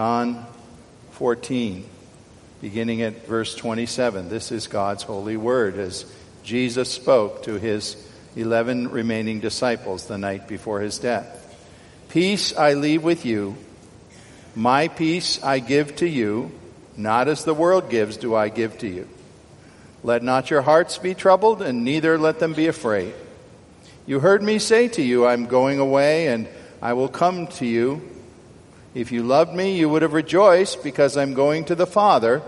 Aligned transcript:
John 0.00 0.46
14, 1.10 1.84
beginning 2.62 3.02
at 3.02 3.26
verse 3.26 3.54
27. 3.54 4.30
This 4.30 4.50
is 4.50 4.66
God's 4.66 5.02
holy 5.02 5.36
word 5.36 5.76
as 5.76 6.10
Jesus 6.42 6.90
spoke 6.90 7.42
to 7.42 7.58
his 7.58 8.02
11 8.34 8.92
remaining 8.92 9.40
disciples 9.40 10.06
the 10.06 10.16
night 10.16 10.48
before 10.48 10.80
his 10.80 10.98
death. 10.98 11.54
Peace 12.08 12.56
I 12.56 12.72
leave 12.72 13.04
with 13.04 13.26
you. 13.26 13.58
My 14.54 14.88
peace 14.88 15.38
I 15.44 15.58
give 15.58 15.96
to 15.96 16.08
you. 16.08 16.50
Not 16.96 17.28
as 17.28 17.44
the 17.44 17.52
world 17.52 17.90
gives 17.90 18.16
do 18.16 18.34
I 18.34 18.48
give 18.48 18.78
to 18.78 18.88
you. 18.88 19.06
Let 20.02 20.22
not 20.22 20.48
your 20.48 20.62
hearts 20.62 20.96
be 20.96 21.14
troubled, 21.14 21.60
and 21.60 21.84
neither 21.84 22.16
let 22.16 22.38
them 22.38 22.54
be 22.54 22.68
afraid. 22.68 23.12
You 24.06 24.20
heard 24.20 24.42
me 24.42 24.60
say 24.60 24.88
to 24.88 25.02
you, 25.02 25.26
I'm 25.26 25.44
going 25.44 25.78
away, 25.78 26.28
and 26.28 26.48
I 26.80 26.94
will 26.94 27.10
come 27.10 27.48
to 27.48 27.66
you. 27.66 28.00
If 28.92 29.12
you 29.12 29.22
loved 29.22 29.54
me, 29.54 29.78
you 29.78 29.88
would 29.88 30.02
have 30.02 30.14
rejoiced 30.14 30.82
because 30.82 31.16
I'm 31.16 31.34
going 31.34 31.64
to 31.66 31.76
the 31.76 31.86
Father, 31.86 32.42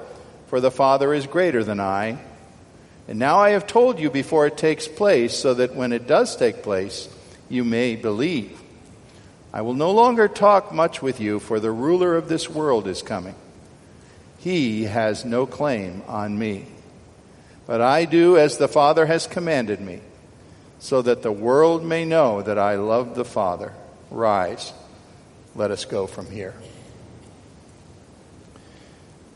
for 0.48 0.60
the 0.60 0.72
Father 0.72 1.14
is 1.14 1.26
greater 1.28 1.62
than 1.62 1.78
I. 1.78 2.18
And 3.06 3.18
now 3.18 3.38
I 3.38 3.50
have 3.50 3.66
told 3.66 4.00
you 4.00 4.10
before 4.10 4.46
it 4.46 4.56
takes 4.56 4.88
place, 4.88 5.36
so 5.36 5.54
that 5.54 5.76
when 5.76 5.92
it 5.92 6.08
does 6.08 6.34
take 6.36 6.64
place, 6.64 7.08
you 7.48 7.62
may 7.62 7.94
believe. 7.94 8.60
I 9.52 9.62
will 9.62 9.74
no 9.74 9.92
longer 9.92 10.26
talk 10.26 10.72
much 10.72 11.00
with 11.00 11.20
you, 11.20 11.38
for 11.38 11.60
the 11.60 11.70
ruler 11.70 12.16
of 12.16 12.28
this 12.28 12.48
world 12.50 12.88
is 12.88 13.02
coming. 13.02 13.36
He 14.38 14.84
has 14.84 15.24
no 15.24 15.46
claim 15.46 16.02
on 16.08 16.36
me. 16.36 16.66
But 17.66 17.80
I 17.80 18.04
do 18.04 18.36
as 18.36 18.58
the 18.58 18.66
Father 18.66 19.06
has 19.06 19.28
commanded 19.28 19.80
me, 19.80 20.00
so 20.80 21.02
that 21.02 21.22
the 21.22 21.30
world 21.30 21.84
may 21.84 22.04
know 22.04 22.42
that 22.42 22.58
I 22.58 22.74
love 22.74 23.14
the 23.14 23.24
Father. 23.24 23.72
Rise 24.10 24.72
let 25.54 25.70
us 25.70 25.84
go 25.84 26.06
from 26.06 26.30
here. 26.30 26.54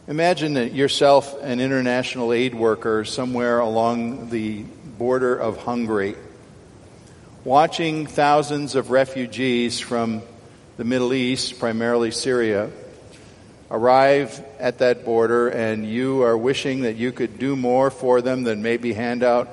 Imagine 0.08 0.54
that 0.54 0.72
yourself 0.72 1.34
an 1.42 1.60
international 1.60 2.32
aid 2.32 2.54
worker 2.54 3.04
somewhere 3.04 3.58
along 3.58 4.30
the 4.30 4.62
border 4.98 5.36
of 5.36 5.58
Hungary, 5.58 6.14
watching 7.44 8.06
thousands 8.06 8.76
of 8.76 8.90
refugees 8.90 9.80
from 9.80 10.22
the 10.76 10.84
Middle 10.84 11.12
East, 11.12 11.58
primarily 11.58 12.12
Syria, 12.12 12.70
arrive 13.70 14.44
at 14.60 14.78
that 14.78 15.04
border, 15.04 15.48
and 15.48 15.84
you 15.84 16.22
are 16.22 16.36
wishing 16.36 16.82
that 16.82 16.94
you 16.94 17.10
could 17.10 17.38
do 17.38 17.56
more 17.56 17.90
for 17.90 18.22
them 18.22 18.44
than 18.44 18.62
maybe 18.62 18.92
hand 18.92 19.24
out 19.24 19.48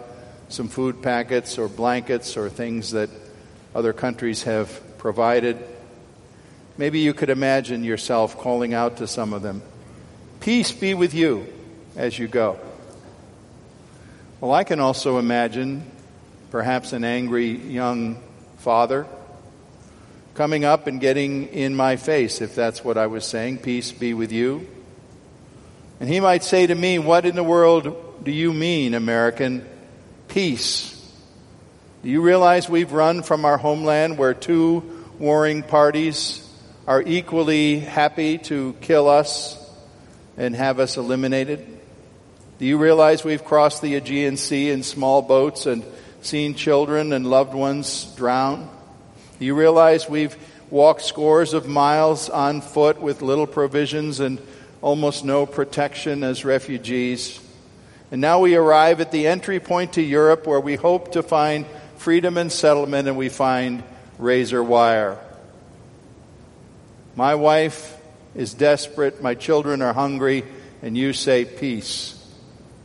some 0.49 0.67
food 0.67 1.01
packets 1.01 1.57
or 1.57 1.67
blankets 1.67 2.37
or 2.37 2.47
things 2.47 2.91
that 2.91 3.09
other 3.73 3.91
countries 3.91 4.43
have 4.43 4.97
provided. 4.99 5.57
Maybe 6.77 6.99
you 6.99 7.13
could 7.13 7.29
imagine 7.29 7.83
yourself 7.83 8.37
calling 8.37 8.73
out 8.73 8.97
to 8.97 9.07
some 9.07 9.33
of 9.33 9.41
them, 9.41 9.61
Peace 10.39 10.71
be 10.71 10.93
with 10.93 11.13
you 11.13 11.47
as 11.95 12.17
you 12.17 12.27
go. 12.27 12.59
Well, 14.41 14.51
I 14.51 14.63
can 14.65 14.79
also 14.79 15.19
imagine 15.19 15.89
perhaps 16.51 16.91
an 16.91 17.05
angry 17.05 17.51
young 17.51 18.21
father 18.57 19.07
coming 20.33 20.65
up 20.65 20.87
and 20.87 20.99
getting 20.99 21.47
in 21.47 21.75
my 21.75 21.95
face, 21.95 22.41
if 22.41 22.55
that's 22.55 22.83
what 22.83 22.97
I 22.97 23.07
was 23.07 23.25
saying, 23.25 23.59
Peace 23.59 23.91
be 23.91 24.13
with 24.13 24.31
you. 24.31 24.67
And 25.99 26.09
he 26.09 26.19
might 26.19 26.43
say 26.43 26.67
to 26.67 26.75
me, 26.75 26.99
What 26.99 27.25
in 27.25 27.35
the 27.35 27.43
world 27.43 28.23
do 28.23 28.31
you 28.31 28.51
mean, 28.51 28.95
American? 28.95 29.65
Peace. 30.27 30.89
Do 32.01 32.09
you 32.09 32.21
realize 32.21 32.67
we've 32.67 32.91
run 32.91 33.23
from 33.23 33.45
our 33.45 33.57
homeland 33.57 34.17
where 34.17 34.33
two 34.33 35.05
warring 35.19 35.63
parties 35.63 36.42
are 36.85 37.01
equally 37.01 37.79
happy 37.79 38.37
to 38.37 38.75
kill 38.81 39.07
us 39.07 39.57
and 40.35 40.55
have 40.55 40.79
us 40.79 40.97
eliminated? 40.97 41.65
Do 42.59 42.65
you 42.65 42.77
realize 42.77 43.23
we've 43.23 43.43
crossed 43.43 43.81
the 43.81 43.95
Aegean 43.95 44.37
Sea 44.37 44.69
in 44.69 44.83
small 44.83 45.21
boats 45.21 45.65
and 45.65 45.83
seen 46.21 46.55
children 46.55 47.13
and 47.13 47.25
loved 47.25 47.53
ones 47.53 48.05
drown? 48.15 48.69
Do 49.39 49.45
you 49.45 49.55
realize 49.55 50.09
we've 50.09 50.35
walked 50.69 51.03
scores 51.03 51.53
of 51.53 51.67
miles 51.67 52.29
on 52.29 52.61
foot 52.61 53.01
with 53.01 53.21
little 53.21 53.47
provisions 53.47 54.19
and 54.19 54.41
almost 54.81 55.23
no 55.23 55.45
protection 55.45 56.23
as 56.23 56.43
refugees? 56.43 57.39
And 58.11 58.19
now 58.19 58.39
we 58.39 58.55
arrive 58.55 58.99
at 58.99 59.11
the 59.11 59.27
entry 59.27 59.59
point 59.59 59.93
to 59.93 60.01
Europe 60.01 60.45
where 60.45 60.59
we 60.59 60.75
hope 60.75 61.13
to 61.13 61.23
find 61.23 61.65
freedom 61.97 62.37
and 62.37 62.51
settlement 62.51 63.07
and 63.07 63.17
we 63.17 63.29
find 63.29 63.83
razor 64.19 64.61
wire. 64.61 65.17
My 67.15 67.35
wife 67.35 67.99
is 68.35 68.53
desperate, 68.53 69.21
my 69.21 69.35
children 69.35 69.81
are 69.81 69.93
hungry, 69.93 70.43
and 70.81 70.97
you 70.97 71.13
say, 71.13 71.45
Peace 71.45 72.19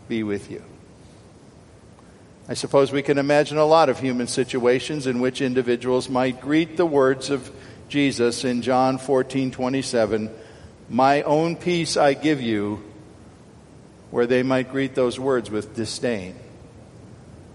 be 0.09 0.22
with 0.22 0.50
you. 0.50 0.62
I 2.49 2.55
suppose 2.55 2.93
we 2.93 3.03
can 3.03 3.19
imagine 3.19 3.59
a 3.59 3.65
lot 3.65 3.88
of 3.88 4.00
human 4.00 4.27
situations 4.27 5.06
in 5.06 5.21
which 5.21 5.41
individuals 5.41 6.09
might 6.09 6.41
greet 6.41 6.77
the 6.77 6.87
words 6.87 7.31
of 7.31 7.50
Jesus 7.88 8.44
in 8.44 8.62
John 8.62 8.99
14 8.99 9.50
27, 9.50 10.31
My 10.91 11.22
own 11.22 11.56
peace 11.56 11.97
I 11.97 12.15
give 12.15 12.41
you, 12.41 12.83
where 14.11 14.27
they 14.27 14.43
might 14.43 14.71
greet 14.71 14.94
those 14.94 15.19
words 15.19 15.50
with 15.50 15.75
disdain, 15.75 16.37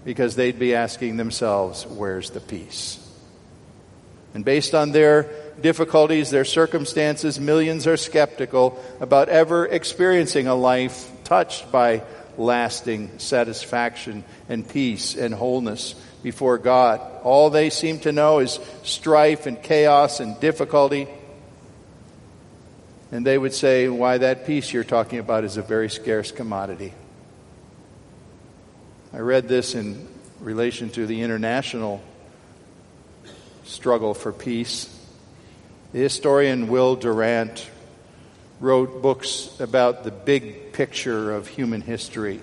because 0.04 0.34
they'd 0.34 0.58
be 0.58 0.74
asking 0.74 1.16
themselves, 1.16 1.86
Where's 1.86 2.30
the 2.30 2.40
peace? 2.40 3.00
And 4.32 4.44
based 4.44 4.74
on 4.74 4.90
their 4.90 5.30
difficulties, 5.60 6.30
their 6.30 6.44
circumstances, 6.44 7.38
millions 7.38 7.86
are 7.86 7.96
skeptical 7.96 8.82
about 9.00 9.28
ever 9.28 9.66
experiencing 9.66 10.46
a 10.46 10.54
life 10.54 11.10
touched 11.24 11.70
by 11.70 12.02
lasting 12.36 13.18
satisfaction 13.18 14.24
and 14.48 14.68
peace 14.68 15.14
and 15.16 15.34
wholeness 15.34 15.94
before 16.22 16.58
God. 16.58 17.00
All 17.22 17.50
they 17.50 17.70
seem 17.70 18.00
to 18.00 18.12
know 18.12 18.40
is 18.40 18.58
strife 18.82 19.46
and 19.46 19.62
chaos 19.62 20.20
and 20.20 20.38
difficulty. 20.40 21.06
And 23.12 23.24
they 23.24 23.38
would 23.38 23.54
say, 23.54 23.88
Why, 23.88 24.18
that 24.18 24.46
peace 24.46 24.72
you're 24.72 24.84
talking 24.84 25.18
about 25.18 25.44
is 25.44 25.56
a 25.56 25.62
very 25.62 25.88
scarce 25.88 26.32
commodity. 26.32 26.92
I 29.12 29.18
read 29.18 29.46
this 29.46 29.76
in 29.76 30.08
relation 30.40 30.90
to 30.90 31.06
the 31.06 31.22
international 31.22 32.02
struggle 33.64 34.14
for 34.14 34.32
peace. 34.32 34.90
The 35.94 36.00
historian 36.00 36.66
Will 36.66 36.96
Durant 36.96 37.70
wrote 38.58 39.00
books 39.00 39.48
about 39.60 40.02
the 40.02 40.10
big 40.10 40.72
picture 40.72 41.30
of 41.30 41.46
human 41.46 41.82
history, 41.82 42.40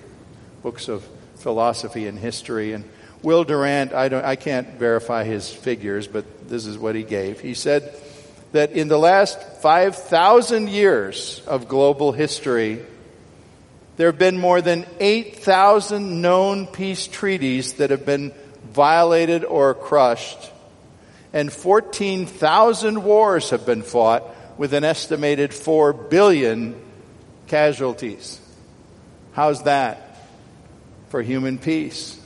books 0.64 0.88
of 0.88 1.06
philosophy 1.36 2.08
and 2.08 2.18
history. 2.18 2.72
And 2.72 2.90
Will 3.24 3.44
Durant, 3.44 3.92
I, 3.92 4.08
don't, 4.08 4.24
I 4.24 4.38
can't 4.38 4.80
verify 4.80 5.26
his 5.26 5.54
figures, 5.54 6.08
but 6.08 6.48
this 6.48 6.66
is 6.66 6.78
what 6.78 6.96
he 6.96 7.04
gave. 7.04 7.42
He 7.42 7.54
said 7.54 7.94
that 8.54 8.72
in 8.72 8.88
the 8.88 8.98
last 8.98 9.38
5,000 9.62 10.70
years 10.70 11.42
of 11.46 11.68
global 11.68 12.14
history, 12.14 12.80
there 13.98 14.08
have 14.08 14.18
been 14.18 14.38
more 14.38 14.62
than 14.62 14.86
8,000 15.02 16.22
known 16.22 16.68
peace 16.68 17.06
treaties 17.06 17.74
that 17.74 17.90
have 17.90 18.06
been 18.06 18.32
violated 18.72 19.44
or 19.44 19.74
crushed 19.74 20.52
and 21.34 21.52
14,000 21.52 23.04
wars 23.04 23.50
have 23.52 23.66
been 23.66 23.84
fought 23.84 24.24
with 24.58 24.74
an 24.74 24.84
estimated 24.84 25.54
4 25.54 25.94
billion 25.94 26.80
casualties. 27.48 28.40
How's 29.34 29.64
that 29.64 30.22
for 31.10 31.22
human 31.22 31.58
peace? 31.58 32.18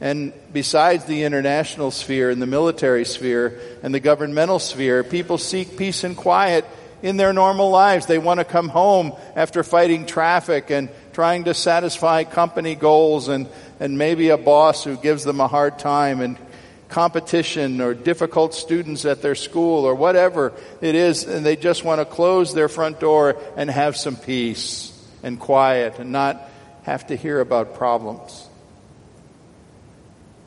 And 0.00 0.32
besides 0.52 1.04
the 1.04 1.22
international 1.22 1.92
sphere 1.92 2.30
and 2.30 2.42
the 2.42 2.46
military 2.46 3.04
sphere 3.04 3.60
and 3.84 3.94
the 3.94 4.00
governmental 4.00 4.58
sphere, 4.58 5.04
people 5.04 5.38
seek 5.38 5.76
peace 5.76 6.02
and 6.02 6.16
quiet 6.16 6.64
in 7.02 7.16
their 7.16 7.32
normal 7.32 7.70
lives. 7.70 8.06
They 8.06 8.18
want 8.18 8.40
to 8.40 8.44
come 8.44 8.68
home 8.68 9.12
after 9.36 9.62
fighting 9.62 10.06
traffic 10.06 10.70
and 10.70 10.88
trying 11.12 11.44
to 11.44 11.54
satisfy 11.54 12.24
company 12.24 12.74
goals 12.74 13.28
and, 13.28 13.48
and 13.78 13.96
maybe 13.96 14.30
a 14.30 14.38
boss 14.38 14.82
who 14.82 14.96
gives 14.96 15.22
them 15.22 15.40
a 15.40 15.46
hard 15.46 15.78
time 15.78 16.20
and 16.20 16.36
competition 16.92 17.80
or 17.80 17.94
difficult 17.94 18.52
students 18.52 19.06
at 19.06 19.22
their 19.22 19.34
school 19.34 19.86
or 19.86 19.94
whatever 19.94 20.52
it 20.82 20.94
is, 20.94 21.24
and 21.24 21.44
they 21.44 21.56
just 21.56 21.84
want 21.84 22.02
to 22.02 22.04
close 22.04 22.52
their 22.52 22.68
front 22.68 23.00
door 23.00 23.34
and 23.56 23.70
have 23.70 23.96
some 23.96 24.14
peace 24.14 24.92
and 25.22 25.40
quiet 25.40 25.98
and 25.98 26.12
not 26.12 26.50
have 26.82 27.06
to 27.06 27.16
hear 27.16 27.40
about 27.40 27.74
problems. 27.74 28.46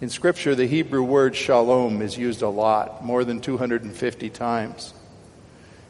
In 0.02 0.10
Scripture, 0.10 0.54
the 0.54 0.68
Hebrew 0.68 1.02
word 1.02 1.36
shalom 1.36 2.04
is 2.04 2.16
used 2.16 2.44
a 2.44 2.50
lot, 2.50 3.04
more 3.04 3.24
than 3.24 3.42
250 3.42 4.30
times. 4.30 4.94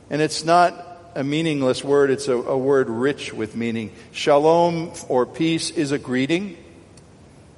And 0.10 0.22
it's 0.22 0.46
not 0.46 1.12
a 1.16 1.24
meaningless 1.24 1.84
word, 1.84 2.12
it's 2.12 2.30
a, 2.30 2.36
a 2.36 2.58
word 2.58 2.90
rich 2.90 3.34
with 3.34 3.58
meaning. 3.58 3.92
Shalom 4.13 4.94
or 5.10 5.25
peace 5.25 5.69
is 5.69 5.92
a 5.92 6.00
greeting, 6.00 6.56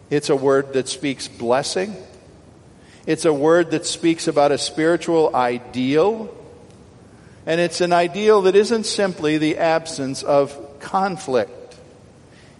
it's 0.10 0.32
a 0.32 0.36
word 0.36 0.74
that 0.74 0.88
speaks 0.88 1.28
blessing. 1.28 1.96
It's 3.08 3.24
a 3.24 3.34
word 3.34 3.72
that 3.72 3.86
speaks 3.86 4.28
about 4.28 4.52
a 4.52 4.58
spiritual 4.58 5.34
ideal. 5.34 6.30
And 7.46 7.62
it's 7.62 7.80
an 7.80 7.94
ideal 7.94 8.42
that 8.44 8.56
isn't 8.56 8.86
simply 8.86 9.38
the 9.38 9.58
absence 9.58 10.24
of 10.24 10.80
conflict. 10.82 11.78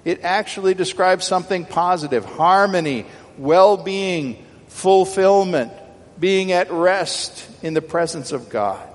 It 0.06 0.24
actually 0.24 0.74
describes 0.74 1.26
something 1.26 1.66
positive 1.66 2.24
harmony, 2.24 3.06
well 3.38 3.76
being, 3.76 4.46
fulfillment, 4.70 5.74
being 6.18 6.54
at 6.54 6.72
rest 6.72 7.46
in 7.62 7.74
the 7.74 7.82
presence 7.82 8.32
of 8.32 8.48
God. 8.48 8.88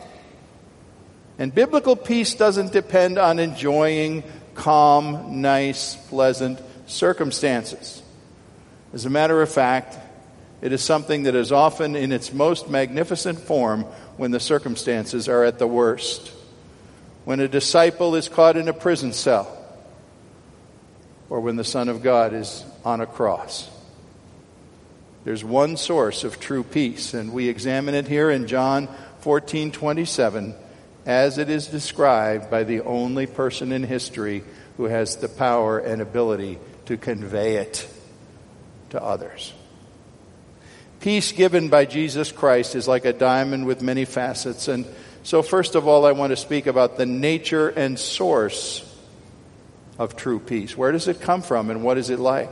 And 1.39 1.55
biblical 1.55 1.97
peace 1.97 2.35
doesn't 2.35 2.73
depend 2.73 3.19
on 3.19 3.39
enjoying 3.39 4.25
calm, 4.55 5.43
nice, 5.43 5.97
pleasant 6.09 6.61
circumstances. 6.87 8.03
As 8.95 9.05
a 9.05 9.11
matter 9.11 9.43
of 9.43 9.53
fact, 9.53 9.99
it 10.63 10.73
is 10.73 10.81
something 10.81 11.25
that 11.25 11.35
is 11.35 11.51
often 11.51 11.97
in 11.97 12.13
its 12.13 12.33
most 12.33 12.71
magnificent 12.71 13.41
form 13.41 13.83
when 14.17 14.31
the 14.31 14.41
circumstances 14.41 15.29
are 15.29 15.43
at 15.43 15.59
the 15.59 15.67
worst. 15.67 16.33
When 17.25 17.41
a 17.41 17.49
disciple 17.49 18.15
is 18.15 18.29
caught 18.29 18.57
in 18.57 18.69
a 18.69 18.73
prison 18.73 19.13
cell, 19.13 19.59
or 21.29 21.41
when 21.41 21.57
the 21.57 21.65
Son 21.65 21.89
of 21.89 22.03
God 22.03 22.33
is 22.33 22.65
on 22.85 23.01
a 23.01 23.07
cross. 23.07 23.69
There's 25.25 25.45
one 25.45 25.77
source 25.77 26.25
of 26.25 26.39
true 26.39 26.63
peace, 26.63 27.15
and 27.15 27.33
we 27.33 27.49
examine 27.49 27.95
it 27.95 28.07
here 28.07 28.31
in 28.31 28.47
John 28.47 28.89
14 29.21 29.73
27, 29.73 30.55
as 31.07 31.39
it 31.39 31.49
is 31.49 31.67
described 31.67 32.51
by 32.51 32.63
the 32.65 32.83
only 32.83 33.27
person 33.27 33.73
in 33.73 33.83
history 33.83 34.45
who 34.77 34.85
has 34.85 35.17
the 35.17 35.29
power 35.29 35.79
and 35.79 36.01
ability 36.01 36.59
to 36.87 36.97
convey 36.97 37.57
it 37.57 37.89
to 38.91 39.03
others. 39.03 39.53
Peace 41.03 41.33
given 41.33 41.69
by 41.69 41.85
Jesus 41.85 42.31
Christ 42.31 42.77
is 42.77 42.87
like 42.87 43.05
a 43.05 43.13
diamond 43.13 43.67
with 43.67 43.83
many 43.83 44.05
facets. 44.05 44.69
And 44.69 44.87
so, 45.25 45.43
first 45.43 45.75
of 45.75 45.89
all, 45.89 46.07
I 46.07 46.13
want 46.13 46.31
to 46.31 46.37
speak 46.37 46.69
about 46.69 46.97
the 46.97 47.07
nature 47.07 47.69
and 47.69 47.99
source 47.99 48.89
of 49.99 50.15
true 50.15 50.39
peace. 50.39 50.77
Where 50.77 50.93
does 50.93 51.09
it 51.09 51.21
come 51.21 51.43
from 51.43 51.71
and 51.71 51.83
what 51.83 51.99
is 51.99 52.09
it 52.09 52.21
like? 52.21 52.51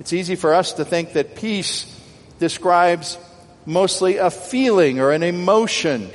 It's 0.00 0.14
easy 0.14 0.36
for 0.36 0.54
us 0.54 0.72
to 0.74 0.86
think 0.86 1.12
that 1.12 1.36
peace 1.36 1.84
describes 2.38 3.18
mostly 3.66 4.16
a 4.16 4.30
feeling 4.30 5.00
or 5.00 5.12
an 5.12 5.22
emotion. 5.22 6.10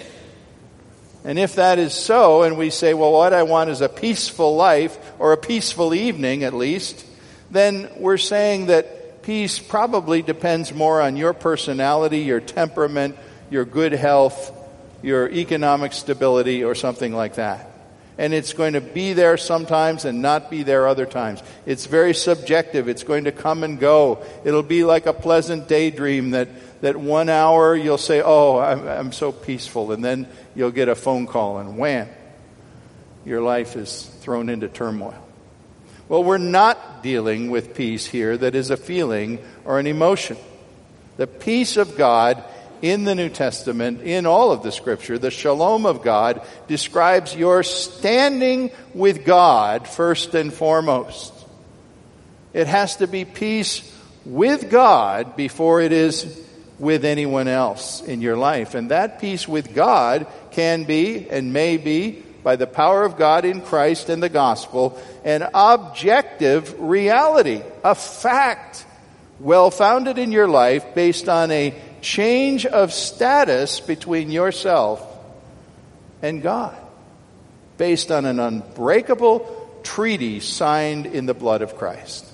And 1.24 1.38
if 1.38 1.56
that 1.56 1.78
is 1.78 1.94
so, 1.94 2.42
and 2.42 2.58
we 2.58 2.72
say, 2.72 2.96
well, 2.96 3.12
what 3.12 3.34
I 3.34 3.44
want 3.44 3.70
is 3.70 3.82
a 3.82 3.90
peaceful 3.90 4.56
life, 4.56 4.98
or 5.20 5.32
a 5.32 5.38
peaceful 5.38 5.94
evening 5.94 6.44
at 6.44 6.56
least, 6.56 7.06
then 7.52 7.88
we're 7.98 8.18
saying 8.18 8.66
that 8.66 9.05
peace 9.26 9.58
probably 9.58 10.22
depends 10.22 10.72
more 10.72 11.02
on 11.02 11.18
your 11.18 11.34
personality, 11.34 12.20
your 12.20 12.40
temperament, 12.40 13.18
your 13.50 13.66
good 13.66 13.92
health, 13.92 14.52
your 15.02 15.30
economic 15.30 15.94
stability, 15.94 16.64
or 16.64 16.76
something 16.76 17.14
like 17.14 17.36
that. 17.36 17.72
And 18.18 18.34
it's 18.34 18.54
going 18.54 18.74
to 18.74 18.82
be 18.82 19.14
there 19.14 19.36
sometimes 19.36 20.06
and 20.06 20.22
not 20.22 20.50
be 20.50 20.64
there 20.64 20.88
other 20.88 21.06
times. 21.06 21.44
It's 21.66 21.86
very 21.88 22.14
subjective. 22.14 22.88
It's 22.88 23.04
going 23.04 23.26
to 23.26 23.32
come 23.32 23.64
and 23.64 23.78
go. 23.78 24.24
It'll 24.46 24.64
be 24.64 24.86
like 24.86 25.06
a 25.06 25.12
pleasant 25.12 25.68
daydream 25.68 26.32
that, 26.32 26.48
that 26.82 26.96
one 26.96 27.28
hour 27.28 27.76
you'll 27.76 27.98
say, 27.98 28.22
Oh, 28.24 28.60
I'm, 28.60 28.88
I'm 28.88 29.12
so 29.12 29.34
peaceful. 29.34 29.92
And 29.92 30.06
then 30.06 30.28
you'll 30.56 30.72
get 30.72 30.88
a 30.88 30.96
phone 30.96 31.28
call 31.28 31.58
and 31.58 31.78
wham, 31.78 32.08
your 33.26 33.42
life 33.42 33.76
is 33.76 34.06
thrown 34.22 34.48
into 34.50 34.70
turmoil. 34.70 35.25
Well, 36.08 36.24
we're 36.24 36.38
not 36.38 37.02
dealing 37.02 37.50
with 37.50 37.76
peace 37.76 38.06
here 38.06 38.38
that 38.38 38.54
is 38.54 38.70
a 38.70 38.78
feeling 38.78 39.40
or 39.64 39.80
an 39.80 39.88
emotion. 39.88 40.38
The 41.18 41.28
peace 41.28 41.78
of 41.78 41.98
God 41.98 42.44
in 42.82 43.06
the 43.06 43.16
New 43.16 43.30
Testament, 43.30 44.02
in 44.02 44.28
all 44.28 44.52
of 44.52 44.62
the 44.62 44.72
scripture, 44.72 45.18
the 45.18 45.32
shalom 45.32 45.86
of 45.86 46.04
God 46.04 46.46
describes 46.68 47.36
your 47.36 47.64
standing 47.64 48.70
with 48.94 49.26
God 49.26 49.88
first 49.88 50.36
and 50.36 50.54
foremost. 50.54 51.34
It 52.54 52.68
has 52.68 52.98
to 52.98 53.08
be 53.08 53.26
peace 53.26 53.92
with 54.26 54.70
God 54.70 55.36
before 55.36 55.82
it 55.82 55.92
is 55.92 56.42
with 56.78 57.06
anyone 57.06 57.48
else 57.48 58.02
in 58.02 58.22
your 58.22 58.38
life. 58.38 58.76
And 58.76 58.92
that 58.92 59.20
peace 59.20 59.48
with 59.48 59.74
God 59.74 60.28
can 60.52 60.84
be 60.84 61.30
and 61.30 61.54
may 61.54 61.78
be 61.78 62.25
by 62.46 62.56
the 62.56 62.68
power 62.68 63.04
of 63.04 63.18
God 63.18 63.44
in 63.44 63.60
Christ 63.60 64.08
and 64.08 64.22
the 64.22 64.30
gospel, 64.30 65.02
an 65.24 65.50
objective 65.52 66.80
reality, 66.80 67.64
a 67.84 67.96
fact 67.96 68.86
well 69.40 69.72
founded 69.72 70.20
in 70.20 70.32
your 70.32 70.48
life 70.48 70.94
based 70.94 71.28
on 71.28 71.50
a 71.50 71.74
change 72.02 72.68
of 72.68 72.94
status 72.94 73.80
between 73.80 74.30
yourself 74.30 75.04
and 76.22 76.44
God, 76.44 76.78
based 77.78 78.12
on 78.12 78.26
an 78.26 78.40
unbreakable 78.40 79.80
treaty 79.82 80.40
signed 80.40 81.08
in 81.08 81.26
the 81.26 81.34
blood 81.34 81.64
of 81.64 81.76
Christ. 81.76 82.28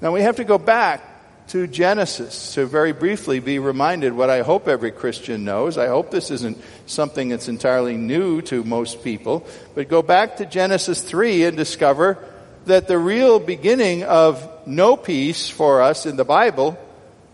Now 0.00 0.10
we 0.10 0.22
have 0.22 0.36
to 0.36 0.44
go 0.44 0.58
back 0.58 1.04
to 1.48 1.66
Genesis 1.66 2.54
to 2.54 2.66
very 2.66 2.92
briefly 2.92 3.38
be 3.38 3.58
reminded 3.58 4.12
what 4.12 4.30
I 4.30 4.42
hope 4.42 4.66
every 4.66 4.90
Christian 4.90 5.44
knows. 5.44 5.78
I 5.78 5.86
hope 5.86 6.10
this 6.10 6.30
isn't 6.30 6.58
something 6.86 7.28
that's 7.28 7.48
entirely 7.48 7.96
new 7.96 8.42
to 8.42 8.64
most 8.64 9.04
people, 9.04 9.46
but 9.74 9.88
go 9.88 10.02
back 10.02 10.38
to 10.38 10.46
Genesis 10.46 11.00
3 11.02 11.44
and 11.44 11.56
discover 11.56 12.18
that 12.66 12.88
the 12.88 12.98
real 12.98 13.38
beginning 13.38 14.02
of 14.02 14.48
no 14.66 14.96
peace 14.96 15.48
for 15.48 15.82
us 15.82 16.04
in 16.04 16.16
the 16.16 16.24
Bible 16.24 16.76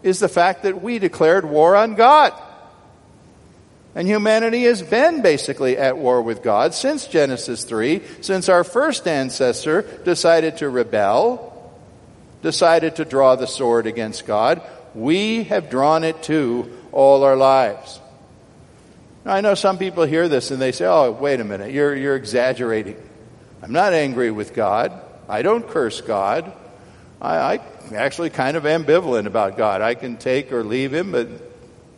is 0.02 0.20
the 0.20 0.28
fact 0.28 0.64
that 0.64 0.82
we 0.82 0.98
declared 0.98 1.44
war 1.44 1.74
on 1.74 1.94
God. 1.94 2.34
And 3.94 4.08
humanity 4.08 4.64
has 4.64 4.82
been 4.82 5.22
basically 5.22 5.76
at 5.76 5.96
war 5.98 6.22
with 6.22 6.42
God 6.42 6.74
since 6.74 7.06
Genesis 7.06 7.64
3, 7.64 8.02
since 8.20 8.48
our 8.48 8.64
first 8.64 9.06
ancestor 9.06 9.82
decided 10.04 10.58
to 10.58 10.68
rebel 10.68 11.51
decided 12.42 12.96
to 12.96 13.04
draw 13.04 13.36
the 13.36 13.46
sword 13.46 13.86
against 13.86 14.26
God. 14.26 14.62
We 14.94 15.44
have 15.44 15.70
drawn 15.70 16.04
it 16.04 16.22
too 16.22 16.76
all 16.92 17.24
our 17.24 17.36
lives. 17.36 18.00
Now, 19.24 19.34
I 19.34 19.40
know 19.40 19.54
some 19.54 19.78
people 19.78 20.04
hear 20.04 20.28
this 20.28 20.50
and 20.50 20.60
they 20.60 20.72
say, 20.72 20.84
oh, 20.84 21.12
wait 21.12 21.40
a 21.40 21.44
minute, 21.44 21.70
you're, 21.70 21.94
you're 21.94 22.16
exaggerating. 22.16 22.96
I'm 23.62 23.72
not 23.72 23.92
angry 23.92 24.30
with 24.30 24.54
God. 24.54 24.92
I 25.28 25.42
don't 25.42 25.66
curse 25.66 26.00
God. 26.00 26.52
I, 27.20 27.36
I 27.36 27.60
actually 27.94 28.30
kind 28.30 28.56
of 28.56 28.64
ambivalent 28.64 29.26
about 29.26 29.56
God. 29.56 29.80
I 29.80 29.94
can 29.94 30.16
take 30.16 30.52
or 30.52 30.64
leave 30.64 30.92
him, 30.92 31.12
but 31.12 31.28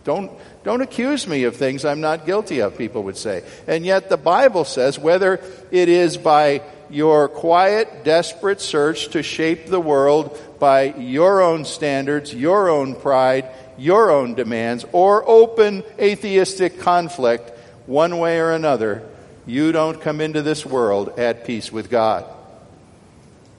don't, 0.04 0.30
don't 0.62 0.82
accuse 0.82 1.26
me 1.26 1.44
of 1.44 1.56
things 1.56 1.86
I'm 1.86 2.02
not 2.02 2.26
guilty 2.26 2.60
of, 2.60 2.76
people 2.76 3.04
would 3.04 3.16
say. 3.16 3.42
And 3.66 3.86
yet 3.86 4.10
the 4.10 4.18
Bible 4.18 4.66
says 4.66 4.98
whether 4.98 5.40
it 5.70 5.88
is 5.88 6.18
by 6.18 6.60
your 6.91 7.29
quiet, 7.29 8.05
desperate 8.05 8.61
search 8.61 9.09
to 9.09 9.23
shape 9.23 9.67
the 9.67 9.81
world 9.81 10.38
by 10.59 10.95
your 10.95 11.43
own 11.43 11.64
standards, 11.64 12.35
your 12.35 12.69
own 12.69 12.95
pride, 12.95 13.49
your 13.76 14.11
own 14.11 14.35
demands, 14.35 14.85
or 14.93 15.29
open 15.29 15.83
atheistic 15.99 16.81
conflict, 16.81 17.50
one 17.87 18.19
way 18.19 18.38
or 18.41 18.53
another, 18.53 19.03
you 19.47 19.73
don't 19.73 20.00
come 20.00 20.21
into 20.21 20.43
this 20.43 20.64
world 20.64 21.19
at 21.19 21.45
peace 21.45 21.71
with 21.71 21.91
God. 21.91 22.25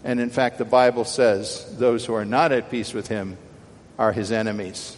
And 0.03 0.19
in 0.19 0.29
fact, 0.29 0.57
the 0.57 0.65
Bible 0.65 1.05
says 1.05 1.65
those 1.77 2.05
who 2.05 2.13
are 2.13 2.25
not 2.25 2.51
at 2.51 2.71
peace 2.71 2.93
with 2.93 3.07
Him 3.07 3.37
are 3.97 4.11
His 4.11 4.31
enemies. 4.31 4.95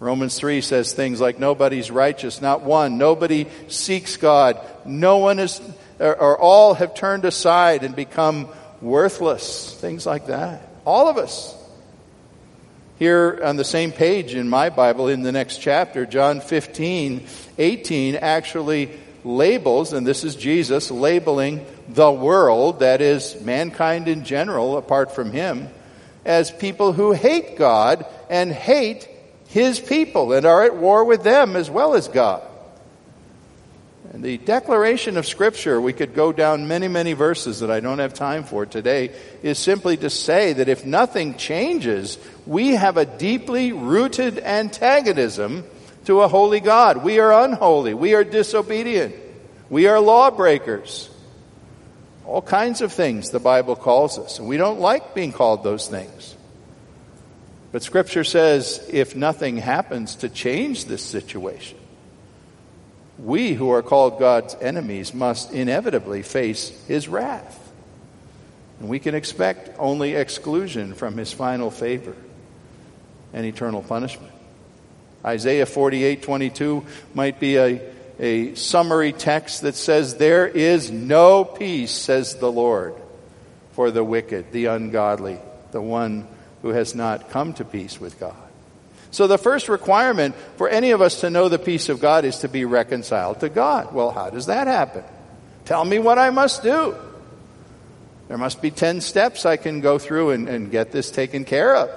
Romans 0.00 0.38
3 0.38 0.60
says 0.60 0.92
things 0.92 1.20
like, 1.20 1.38
Nobody's 1.38 1.90
righteous, 1.90 2.40
not 2.40 2.62
one. 2.62 2.98
Nobody 2.98 3.46
seeks 3.66 4.16
God. 4.16 4.60
No 4.84 5.18
one 5.18 5.40
is 5.40 5.60
or 5.98 6.38
all 6.38 6.74
have 6.74 6.94
turned 6.94 7.24
aside 7.24 7.82
and 7.84 7.94
become 7.96 8.48
worthless. 8.80 9.74
Things 9.80 10.06
like 10.06 10.26
that. 10.26 10.68
All 10.84 11.08
of 11.08 11.16
us. 11.16 11.54
Here 12.98 13.40
on 13.44 13.56
the 13.56 13.64
same 13.64 13.92
page 13.92 14.34
in 14.34 14.48
my 14.48 14.70
Bible, 14.70 15.08
in 15.08 15.22
the 15.22 15.30
next 15.30 15.58
chapter, 15.58 16.04
John 16.04 16.40
15, 16.40 17.26
18 17.56 18.16
actually 18.16 18.90
labels, 19.24 19.92
and 19.92 20.06
this 20.06 20.24
is 20.24 20.34
Jesus 20.34 20.90
labeling 20.90 21.64
the 21.88 22.10
world, 22.10 22.80
that 22.80 23.00
is, 23.00 23.40
mankind 23.40 24.08
in 24.08 24.24
general, 24.24 24.76
apart 24.76 25.14
from 25.14 25.30
him, 25.30 25.68
as 26.24 26.50
people 26.50 26.92
who 26.92 27.12
hate 27.12 27.56
God 27.56 28.04
and 28.28 28.50
hate 28.50 29.08
his 29.48 29.78
people 29.78 30.32
and 30.32 30.44
are 30.44 30.64
at 30.64 30.76
war 30.76 31.04
with 31.04 31.22
them 31.22 31.56
as 31.56 31.70
well 31.70 31.94
as 31.94 32.08
God. 32.08 32.42
The 34.20 34.38
declaration 34.38 35.16
of 35.16 35.26
Scripture, 35.26 35.80
we 35.80 35.92
could 35.92 36.12
go 36.12 36.32
down 36.32 36.66
many, 36.66 36.88
many 36.88 37.12
verses 37.12 37.60
that 37.60 37.70
I 37.70 37.78
don't 37.78 38.00
have 38.00 38.14
time 38.14 38.42
for 38.42 38.66
today, 38.66 39.12
is 39.44 39.60
simply 39.60 39.96
to 39.98 40.10
say 40.10 40.54
that 40.54 40.68
if 40.68 40.84
nothing 40.84 41.36
changes, 41.36 42.18
we 42.44 42.70
have 42.70 42.96
a 42.96 43.06
deeply 43.06 43.72
rooted 43.72 44.40
antagonism 44.40 45.64
to 46.06 46.22
a 46.22 46.28
holy 46.28 46.58
God. 46.58 47.04
We 47.04 47.20
are 47.20 47.44
unholy. 47.44 47.94
We 47.94 48.14
are 48.14 48.24
disobedient. 48.24 49.14
We 49.70 49.86
are 49.86 50.00
lawbreakers. 50.00 51.08
All 52.26 52.42
kinds 52.42 52.80
of 52.80 52.92
things 52.92 53.30
the 53.30 53.38
Bible 53.38 53.76
calls 53.76 54.18
us, 54.18 54.40
and 54.40 54.48
we 54.48 54.56
don't 54.56 54.80
like 54.80 55.14
being 55.14 55.32
called 55.32 55.62
those 55.62 55.86
things. 55.86 56.34
But 57.70 57.84
Scripture 57.84 58.24
says 58.24 58.84
if 58.90 59.14
nothing 59.14 59.58
happens 59.58 60.16
to 60.16 60.28
change 60.28 60.86
this 60.86 61.04
situation, 61.04 61.78
we 63.18 63.54
who 63.54 63.70
are 63.70 63.82
called 63.82 64.18
God's 64.18 64.54
enemies 64.60 65.12
must 65.12 65.52
inevitably 65.52 66.22
face 66.22 66.70
His 66.86 67.08
wrath. 67.08 67.64
And 68.80 68.88
we 68.88 68.98
can 68.98 69.14
expect 69.14 69.76
only 69.78 70.14
exclusion 70.14 70.94
from 70.94 71.16
His 71.16 71.32
final 71.32 71.70
favor 71.70 72.14
and 73.32 73.44
eternal 73.44 73.82
punishment. 73.82 74.32
Isaiah 75.24 75.66
48 75.66 76.22
22 76.22 76.86
might 77.14 77.40
be 77.40 77.58
a 77.58 77.92
a 78.18 78.54
summary 78.54 79.12
text 79.12 79.62
that 79.62 79.74
says, 79.74 80.16
There 80.16 80.46
is 80.46 80.90
no 80.90 81.44
peace, 81.44 81.92
says 81.92 82.36
the 82.36 82.50
Lord, 82.50 82.94
for 83.72 83.90
the 83.90 84.04
wicked, 84.04 84.52
the 84.52 84.66
ungodly, 84.66 85.38
the 85.70 85.80
one 85.80 86.26
who 86.62 86.70
has 86.70 86.94
not 86.94 87.30
come 87.30 87.52
to 87.54 87.64
peace 87.64 88.00
with 88.00 88.18
God. 88.18 88.47
So 89.10 89.26
the 89.26 89.38
first 89.38 89.68
requirement 89.68 90.34
for 90.56 90.68
any 90.68 90.90
of 90.90 91.00
us 91.00 91.20
to 91.20 91.30
know 91.30 91.48
the 91.48 91.58
peace 91.58 91.88
of 91.88 92.00
God 92.00 92.24
is 92.24 92.38
to 92.38 92.48
be 92.48 92.64
reconciled 92.64 93.40
to 93.40 93.48
God. 93.48 93.94
Well, 93.94 94.10
how 94.10 94.30
does 94.30 94.46
that 94.46 94.66
happen? 94.66 95.04
Tell 95.64 95.84
me 95.84 95.98
what 95.98 96.18
I 96.18 96.30
must 96.30 96.62
do. 96.62 96.94
There 98.28 98.38
must 98.38 98.60
be 98.60 98.70
10 98.70 99.00
steps 99.00 99.46
I 99.46 99.56
can 99.56 99.80
go 99.80 99.98
through 99.98 100.30
and, 100.30 100.48
and 100.48 100.70
get 100.70 100.92
this 100.92 101.10
taken 101.10 101.44
care 101.44 101.74
of. 101.74 101.90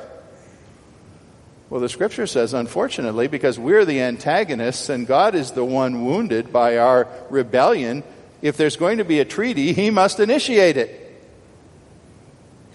Well, 1.70 1.82
the 1.82 1.90
scripture 1.90 2.28
says, 2.28 2.54
unfortunately, 2.54 3.28
because 3.28 3.58
we're 3.58 3.86
the 3.86 4.02
antagonists 4.02 4.90
and 4.90 5.08
God 5.08 5.36
is 5.36 5.52
the 5.52 5.64
one 5.64 6.06
wounded 6.06 6.52
by 6.52 6.78
our 6.78 7.08
rebellion, 7.30 8.04
if 8.42 8.58
there's 8.58 8.76
going 8.76 8.98
to 8.98 9.06
be 9.06 9.20
a 9.20 9.26
treaty, 9.26 9.72
he 9.72 9.90
must 9.90 10.20
initiate 10.20 10.76
it. 10.78 10.98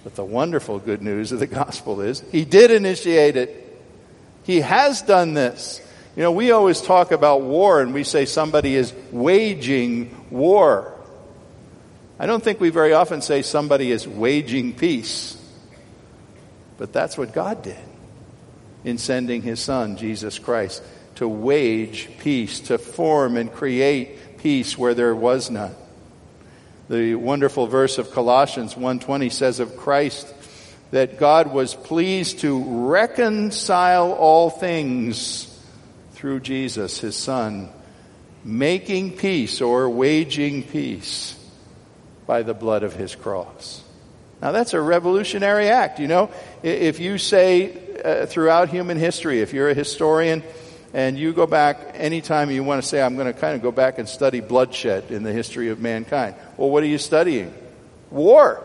But 0.05 0.15
the 0.15 0.25
wonderful 0.25 0.79
good 0.79 1.03
news 1.03 1.33
of 1.33 1.41
the 1.41 1.47
gospel 1.47 2.01
is 2.01 2.23
he 2.33 2.45
did 2.45 2.71
initiate 2.71 3.37
it. 3.37 3.66
He 4.47 4.61
has 4.61 5.03
done 5.03 5.35
this. 5.35 5.81
You 6.15 6.23
know, 6.23 6.31
we 6.31 6.53
always 6.53 6.81
talk 6.81 7.11
about 7.11 7.43
war 7.43 7.81
and 7.81 7.93
we 7.93 8.05
say 8.05 8.27
somebody 8.27 8.77
is 8.77 8.95
waging 9.11 10.27
war. 10.31 10.95
I 12.19 12.27
don't 12.27 12.43
think 12.43 12.61
we 12.61 12.71
very 12.71 12.93
often 12.93 13.21
say 13.21 13.43
somebody 13.43 13.91
is 13.91 14.07
waging 14.07 14.75
peace. 14.75 15.37
But 16.79 16.93
that's 16.93 17.19
what 17.19 17.33
God 17.33 17.63
did 17.63 17.77
in 18.85 18.99
sending 18.99 19.43
his 19.43 19.59
son, 19.59 19.97
Jesus 19.97 20.39
Christ, 20.39 20.81
to 21.17 21.27
wage 21.27 22.09
peace, 22.19 22.61
to 22.61 22.79
form 22.79 23.37
and 23.37 23.53
create 23.53 24.39
peace 24.39 24.79
where 24.79 24.95
there 24.95 25.15
was 25.15 25.51
none. 25.51 25.75
The 26.89 27.17
wonderful 27.17 27.67
verse 27.67 27.99
of 27.99 28.13
Colossians 28.13 28.75
1:20 28.77 29.29
says 29.29 29.59
of 29.59 29.77
Christ 29.77 30.33
that 30.91 31.19
God 31.19 31.53
was 31.53 31.75
pleased 31.75 32.41
to 32.41 32.89
reconcile 32.89 34.13
all 34.13 34.51
things 34.51 35.53
through 36.13 36.41
Jesus, 36.41 37.01
his 37.01 37.17
son, 37.17 37.69
making 38.45 39.17
peace 39.17 39.61
or 39.61 39.91
waging 39.91 40.63
peace 40.63 41.35
by 42.27 42.43
the 42.43 42.55
blood 42.55 42.83
of 42.83 42.95
his 42.95 43.15
cross. 43.15 43.83
Now 44.41 44.53
that's 44.53 44.75
a 44.75 44.81
revolutionary 44.81 45.69
act, 45.69 45.99
you 45.99 46.09
know. 46.09 46.31
If 46.63 47.01
you 47.01 47.19
say 47.19 47.87
uh, 48.07 48.27
throughout 48.27 48.69
human 48.69 48.99
history. 48.99 49.41
If 49.41 49.53
you're 49.53 49.71
a 49.71 49.75
historian 49.75 50.43
and 50.93 51.19
you 51.19 51.33
go 51.33 51.47
back 51.47 51.93
anytime 51.95 52.51
you 52.51 52.63
want 52.63 52.83
to 52.83 52.89
say, 52.89 53.03
I'm 53.03 53.17
going 53.17 53.33
to 53.33 53.39
kind 53.39 53.57
of 53.57 53.63
go 53.63 53.73
back 53.73 53.99
and 53.99 54.09
study 54.09 54.41
bloodshed 54.41 55.11
in 55.11 55.23
the 55.23 55.33
history 55.33 55.71
of 55.71 55.81
mankind. 55.81 56.37
Well, 56.57 56.71
what 56.71 56.83
are 56.83 56.87
you 56.87 56.99
studying? 56.99 57.53
War. 58.11 58.63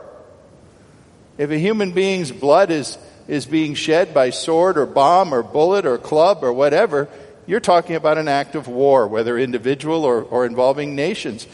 If 1.38 1.50
a 1.52 1.58
human 1.58 1.92
being's 1.92 2.32
blood 2.32 2.72
is, 2.72 2.98
is 3.28 3.46
being 3.46 3.74
shed 3.74 4.14
by 4.14 4.30
sword 4.30 4.78
or 4.78 4.86
bomb 4.86 5.34
or 5.34 5.44
bullet 5.44 5.86
or 5.86 5.98
club 5.98 6.44
or 6.44 6.54
whatever, 6.54 7.08
you're 7.48 7.60
talking 7.60 7.96
about 7.96 8.18
an 8.18 8.28
act 8.28 8.56
of 8.56 8.68
war, 8.68 9.08
whether 9.08 9.38
individual 9.38 10.06
or, 10.06 10.22
or 10.22 10.46
involving 10.46 10.96
nations. 10.96 11.48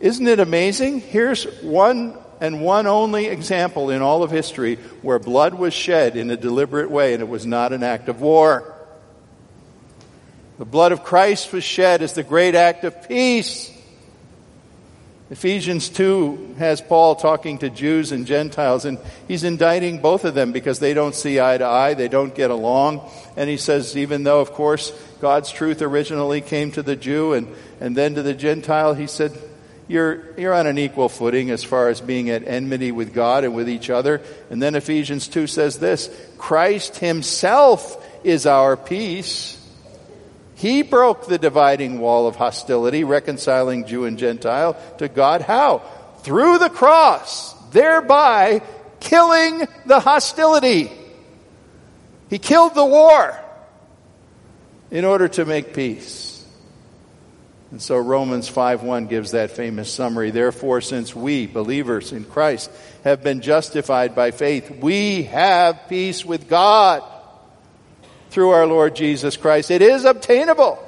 Isn't 0.00 0.26
it 0.26 0.40
amazing? 0.40 1.00
Here's 1.00 1.44
one 1.62 2.18
and 2.40 2.60
one 2.60 2.86
only 2.86 3.26
example 3.26 3.90
in 3.90 4.02
all 4.02 4.22
of 4.22 4.30
history 4.30 4.76
where 5.02 5.18
blood 5.18 5.54
was 5.54 5.72
shed 5.72 6.16
in 6.16 6.30
a 6.30 6.36
deliberate 6.36 6.90
way 6.90 7.14
and 7.14 7.22
it 7.22 7.28
was 7.28 7.46
not 7.46 7.72
an 7.72 7.82
act 7.82 8.08
of 8.08 8.20
war. 8.20 8.74
The 10.58 10.64
blood 10.64 10.92
of 10.92 11.04
Christ 11.04 11.52
was 11.52 11.64
shed 11.64 12.02
as 12.02 12.14
the 12.14 12.22
great 12.22 12.54
act 12.54 12.84
of 12.84 13.08
peace. 13.08 13.70
Ephesians 15.28 15.88
2 15.88 16.54
has 16.58 16.80
Paul 16.80 17.16
talking 17.16 17.58
to 17.58 17.68
Jews 17.68 18.12
and 18.12 18.26
Gentiles, 18.26 18.84
and 18.84 18.98
he's 19.26 19.42
indicting 19.42 19.98
both 19.98 20.24
of 20.24 20.34
them 20.34 20.52
because 20.52 20.78
they 20.78 20.94
don't 20.94 21.16
see 21.16 21.40
eye 21.40 21.58
to 21.58 21.64
eye, 21.64 21.94
they 21.94 22.06
don't 22.06 22.32
get 22.32 22.52
along. 22.52 23.00
And 23.36 23.50
he 23.50 23.56
says, 23.56 23.96
even 23.96 24.22
though, 24.22 24.40
of 24.40 24.52
course, 24.52 24.92
God's 25.20 25.50
truth 25.50 25.82
originally 25.82 26.40
came 26.40 26.70
to 26.72 26.82
the 26.82 26.94
Jew 26.94 27.32
and, 27.32 27.48
and 27.80 27.96
then 27.96 28.14
to 28.14 28.22
the 28.22 28.34
Gentile, 28.34 28.94
he 28.94 29.08
said, 29.08 29.36
you're, 29.88 30.38
you're 30.38 30.54
on 30.54 30.68
an 30.68 30.78
equal 30.78 31.08
footing 31.08 31.50
as 31.50 31.64
far 31.64 31.88
as 31.88 32.00
being 32.00 32.30
at 32.30 32.46
enmity 32.46 32.92
with 32.92 33.12
God 33.12 33.42
and 33.42 33.54
with 33.54 33.68
each 33.68 33.90
other. 33.90 34.20
And 34.50 34.62
then 34.62 34.74
Ephesians 34.76 35.26
2 35.28 35.46
says 35.46 35.78
this 35.78 36.08
Christ 36.38 36.98
Himself 36.98 38.04
is 38.24 38.46
our 38.46 38.76
peace. 38.76 39.55
He 40.56 40.80
broke 40.82 41.26
the 41.26 41.38
dividing 41.38 41.98
wall 41.98 42.26
of 42.26 42.36
hostility, 42.36 43.04
reconciling 43.04 43.86
Jew 43.86 44.06
and 44.06 44.18
Gentile 44.18 44.74
to 44.98 45.06
God. 45.06 45.42
How? 45.42 45.82
Through 46.22 46.58
the 46.58 46.70
cross, 46.70 47.52
thereby 47.72 48.62
killing 48.98 49.68
the 49.84 50.00
hostility. 50.00 50.90
He 52.30 52.38
killed 52.38 52.74
the 52.74 52.84
war 52.86 53.38
in 54.90 55.04
order 55.04 55.28
to 55.28 55.44
make 55.44 55.74
peace. 55.74 56.42
And 57.70 57.82
so 57.82 57.98
Romans 57.98 58.48
5:1 58.48 59.08
gives 59.08 59.32
that 59.32 59.50
famous 59.50 59.92
summary. 59.92 60.30
Therefore, 60.30 60.80
since 60.80 61.14
we, 61.14 61.46
believers 61.46 62.12
in 62.12 62.24
Christ, 62.24 62.70
have 63.04 63.22
been 63.22 63.42
justified 63.42 64.14
by 64.14 64.30
faith, 64.30 64.70
we 64.70 65.24
have 65.24 65.88
peace 65.88 66.24
with 66.24 66.48
God 66.48 67.02
through 68.30 68.50
our 68.50 68.66
Lord 68.66 68.96
Jesus 68.96 69.36
Christ. 69.36 69.70
It 69.70 69.82
is 69.82 70.04
obtainable. 70.04 70.82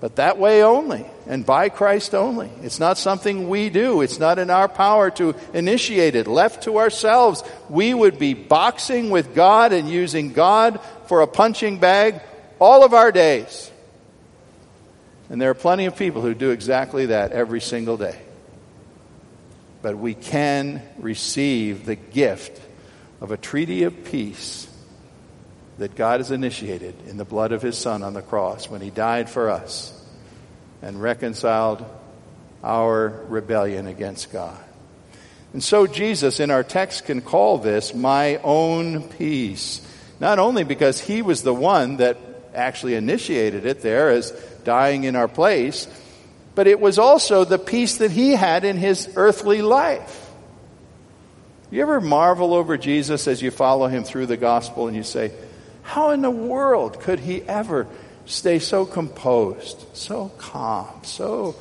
But 0.00 0.16
that 0.16 0.36
way 0.36 0.62
only, 0.62 1.06
and 1.26 1.46
by 1.46 1.70
Christ 1.70 2.14
only. 2.14 2.50
It's 2.62 2.78
not 2.78 2.98
something 2.98 3.48
we 3.48 3.70
do. 3.70 4.02
It's 4.02 4.18
not 4.18 4.38
in 4.38 4.50
our 4.50 4.68
power 4.68 5.10
to 5.12 5.34
initiate 5.54 6.14
it. 6.14 6.26
Left 6.26 6.64
to 6.64 6.76
ourselves, 6.76 7.42
we 7.70 7.94
would 7.94 8.18
be 8.18 8.34
boxing 8.34 9.08
with 9.08 9.34
God 9.34 9.72
and 9.72 9.88
using 9.88 10.34
God 10.34 10.78
for 11.06 11.22
a 11.22 11.26
punching 11.26 11.78
bag 11.78 12.20
all 12.58 12.84
of 12.84 12.92
our 12.92 13.12
days. 13.12 13.70
And 15.30 15.40
there 15.40 15.48
are 15.48 15.54
plenty 15.54 15.86
of 15.86 15.96
people 15.96 16.20
who 16.20 16.34
do 16.34 16.50
exactly 16.50 17.06
that 17.06 17.32
every 17.32 17.62
single 17.62 17.96
day. 17.96 18.20
But 19.80 19.96
we 19.96 20.12
can 20.12 20.82
receive 20.98 21.86
the 21.86 21.96
gift 21.96 22.60
of 23.22 23.30
a 23.30 23.38
treaty 23.38 23.84
of 23.84 24.04
peace 24.04 24.68
that 25.78 25.94
God 25.94 26.20
has 26.20 26.30
initiated 26.30 26.94
in 27.08 27.16
the 27.16 27.24
blood 27.24 27.52
of 27.52 27.62
His 27.62 27.76
Son 27.76 28.02
on 28.02 28.14
the 28.14 28.22
cross 28.22 28.68
when 28.68 28.80
He 28.80 28.90
died 28.90 29.28
for 29.28 29.50
us 29.50 29.92
and 30.82 31.00
reconciled 31.00 31.84
our 32.62 33.24
rebellion 33.28 33.86
against 33.86 34.32
God. 34.32 34.58
And 35.52 35.62
so 35.62 35.86
Jesus 35.86 36.40
in 36.40 36.50
our 36.50 36.64
text 36.64 37.06
can 37.06 37.20
call 37.20 37.58
this 37.58 37.94
my 37.94 38.36
own 38.38 39.08
peace. 39.08 39.80
Not 40.20 40.38
only 40.38 40.64
because 40.64 41.00
He 41.00 41.22
was 41.22 41.42
the 41.42 41.54
one 41.54 41.98
that 41.98 42.18
actually 42.54 42.94
initiated 42.94 43.66
it 43.66 43.80
there 43.80 44.10
as 44.10 44.30
dying 44.64 45.04
in 45.04 45.16
our 45.16 45.28
place, 45.28 45.88
but 46.54 46.66
it 46.66 46.80
was 46.80 46.98
also 46.98 47.44
the 47.44 47.58
peace 47.58 47.98
that 47.98 48.10
he 48.10 48.32
had 48.32 48.64
in 48.64 48.76
his 48.76 49.12
earthly 49.16 49.62
life. 49.62 50.20
You 51.70 51.82
ever 51.82 52.00
marvel 52.00 52.54
over 52.54 52.76
Jesus 52.76 53.26
as 53.26 53.42
you 53.42 53.50
follow 53.50 53.88
him 53.88 54.04
through 54.04 54.26
the 54.26 54.36
gospel 54.36 54.86
and 54.86 54.96
you 54.96 55.02
say, 55.02 55.32
how 55.84 56.10
in 56.10 56.22
the 56.22 56.30
world 56.30 56.98
could 57.00 57.20
he 57.20 57.42
ever 57.42 57.86
stay 58.26 58.58
so 58.58 58.84
composed, 58.84 59.84
so 59.92 60.30
calm, 60.38 60.88
so 61.04 61.54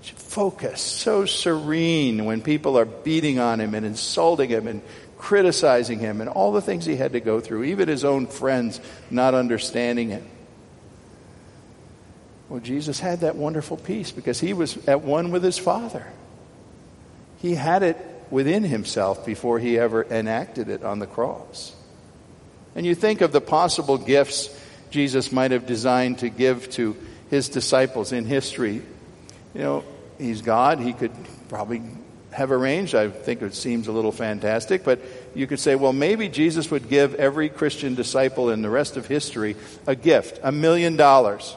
focused, 0.00 0.86
so 0.86 1.26
serene 1.26 2.24
when 2.24 2.40
people 2.40 2.78
are 2.78 2.84
beating 2.84 3.38
on 3.38 3.60
him 3.60 3.74
and 3.74 3.84
insulting 3.84 4.48
him 4.48 4.68
and 4.68 4.82
criticizing 5.18 5.98
him 5.98 6.20
and 6.20 6.30
all 6.30 6.52
the 6.52 6.60
things 6.60 6.86
he 6.86 6.94
had 6.94 7.12
to 7.12 7.20
go 7.20 7.40
through, 7.40 7.64
even 7.64 7.88
his 7.88 8.04
own 8.04 8.26
friends 8.26 8.80
not 9.10 9.34
understanding 9.34 10.10
him. 10.10 10.24
Well, 12.48 12.60
Jesus 12.60 13.00
had 13.00 13.20
that 13.20 13.34
wonderful 13.34 13.76
peace 13.76 14.12
because 14.12 14.38
he 14.38 14.52
was 14.52 14.78
at 14.86 15.02
one 15.02 15.32
with 15.32 15.42
his 15.42 15.58
Father. 15.58 16.06
He 17.38 17.56
had 17.56 17.82
it 17.82 17.96
within 18.30 18.62
himself 18.62 19.26
before 19.26 19.58
he 19.58 19.78
ever 19.78 20.04
enacted 20.04 20.68
it 20.68 20.84
on 20.84 21.00
the 21.00 21.06
cross. 21.06 21.74
And 22.74 22.86
you 22.86 22.94
think 22.94 23.20
of 23.20 23.32
the 23.32 23.40
possible 23.40 23.98
gifts 23.98 24.50
Jesus 24.90 25.32
might 25.32 25.50
have 25.50 25.66
designed 25.66 26.20
to 26.20 26.28
give 26.28 26.70
to 26.70 26.96
his 27.30 27.48
disciples 27.48 28.12
in 28.12 28.24
history. 28.24 28.82
You 29.54 29.60
know, 29.60 29.84
he's 30.18 30.42
God. 30.42 30.78
He 30.78 30.92
could 30.92 31.12
probably 31.48 31.82
have 32.30 32.52
arranged. 32.52 32.94
I 32.94 33.08
think 33.08 33.42
it 33.42 33.54
seems 33.54 33.88
a 33.88 33.92
little 33.92 34.12
fantastic, 34.12 34.84
but 34.84 35.00
you 35.34 35.46
could 35.46 35.60
say, 35.60 35.74
well, 35.74 35.92
maybe 35.92 36.28
Jesus 36.28 36.70
would 36.70 36.88
give 36.88 37.14
every 37.14 37.48
Christian 37.48 37.94
disciple 37.94 38.50
in 38.50 38.62
the 38.62 38.70
rest 38.70 38.96
of 38.96 39.06
history 39.06 39.56
a 39.86 39.94
gift, 39.94 40.40
a 40.42 40.52
million 40.52 40.96
dollars. 40.96 41.56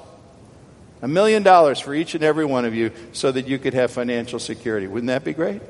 A 1.01 1.07
million 1.07 1.43
dollars 1.43 1.79
for 1.79 1.93
each 1.93 2.13
and 2.13 2.23
every 2.23 2.45
one 2.45 2.63
of 2.63 2.75
you 2.75 2.91
so 3.11 3.31
that 3.31 3.47
you 3.47 3.57
could 3.57 3.73
have 3.73 3.91
financial 3.91 4.39
security. 4.39 4.87
Wouldn't 4.87 5.07
that 5.07 5.23
be 5.23 5.33
great? 5.33 5.61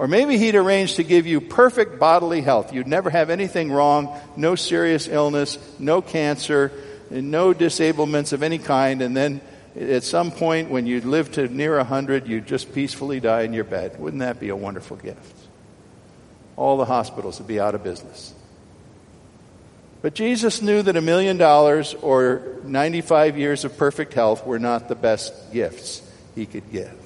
Or 0.00 0.08
maybe 0.08 0.38
he'd 0.38 0.54
arrange 0.54 0.94
to 0.94 1.04
give 1.04 1.26
you 1.26 1.42
perfect 1.42 1.98
bodily 1.98 2.40
health. 2.40 2.72
You'd 2.72 2.86
never 2.86 3.10
have 3.10 3.28
anything 3.28 3.70
wrong, 3.70 4.18
no 4.34 4.54
serious 4.54 5.06
illness, 5.06 5.58
no 5.78 6.00
cancer, 6.00 6.72
no 7.10 7.52
disablements 7.52 8.32
of 8.32 8.42
any 8.42 8.56
kind, 8.56 9.02
and 9.02 9.14
then 9.14 9.42
at 9.78 10.02
some 10.02 10.30
point 10.30 10.70
when 10.70 10.86
you 10.86 11.02
live 11.02 11.30
to 11.32 11.48
near 11.48 11.76
100, 11.76 12.26
you 12.26 12.40
just 12.40 12.72
peacefully 12.74 13.20
die 13.20 13.42
in 13.42 13.52
your 13.52 13.64
bed. 13.64 14.00
Wouldn't 14.00 14.20
that 14.20 14.40
be 14.40 14.48
a 14.48 14.56
wonderful 14.56 14.96
gift? 14.96 15.36
All 16.56 16.78
the 16.78 16.86
hospitals 16.86 17.38
would 17.38 17.48
be 17.48 17.60
out 17.60 17.74
of 17.74 17.84
business. 17.84 18.32
But 20.00 20.14
Jesus 20.14 20.62
knew 20.62 20.80
that 20.80 20.96
a 20.96 21.02
million 21.02 21.36
dollars 21.36 21.92
or 21.92 22.56
95 22.64 23.36
years 23.36 23.66
of 23.66 23.76
perfect 23.76 24.14
health 24.14 24.46
were 24.46 24.58
not 24.58 24.88
the 24.88 24.94
best 24.94 25.52
gifts 25.52 26.00
he 26.34 26.46
could 26.46 26.72
give. 26.72 26.99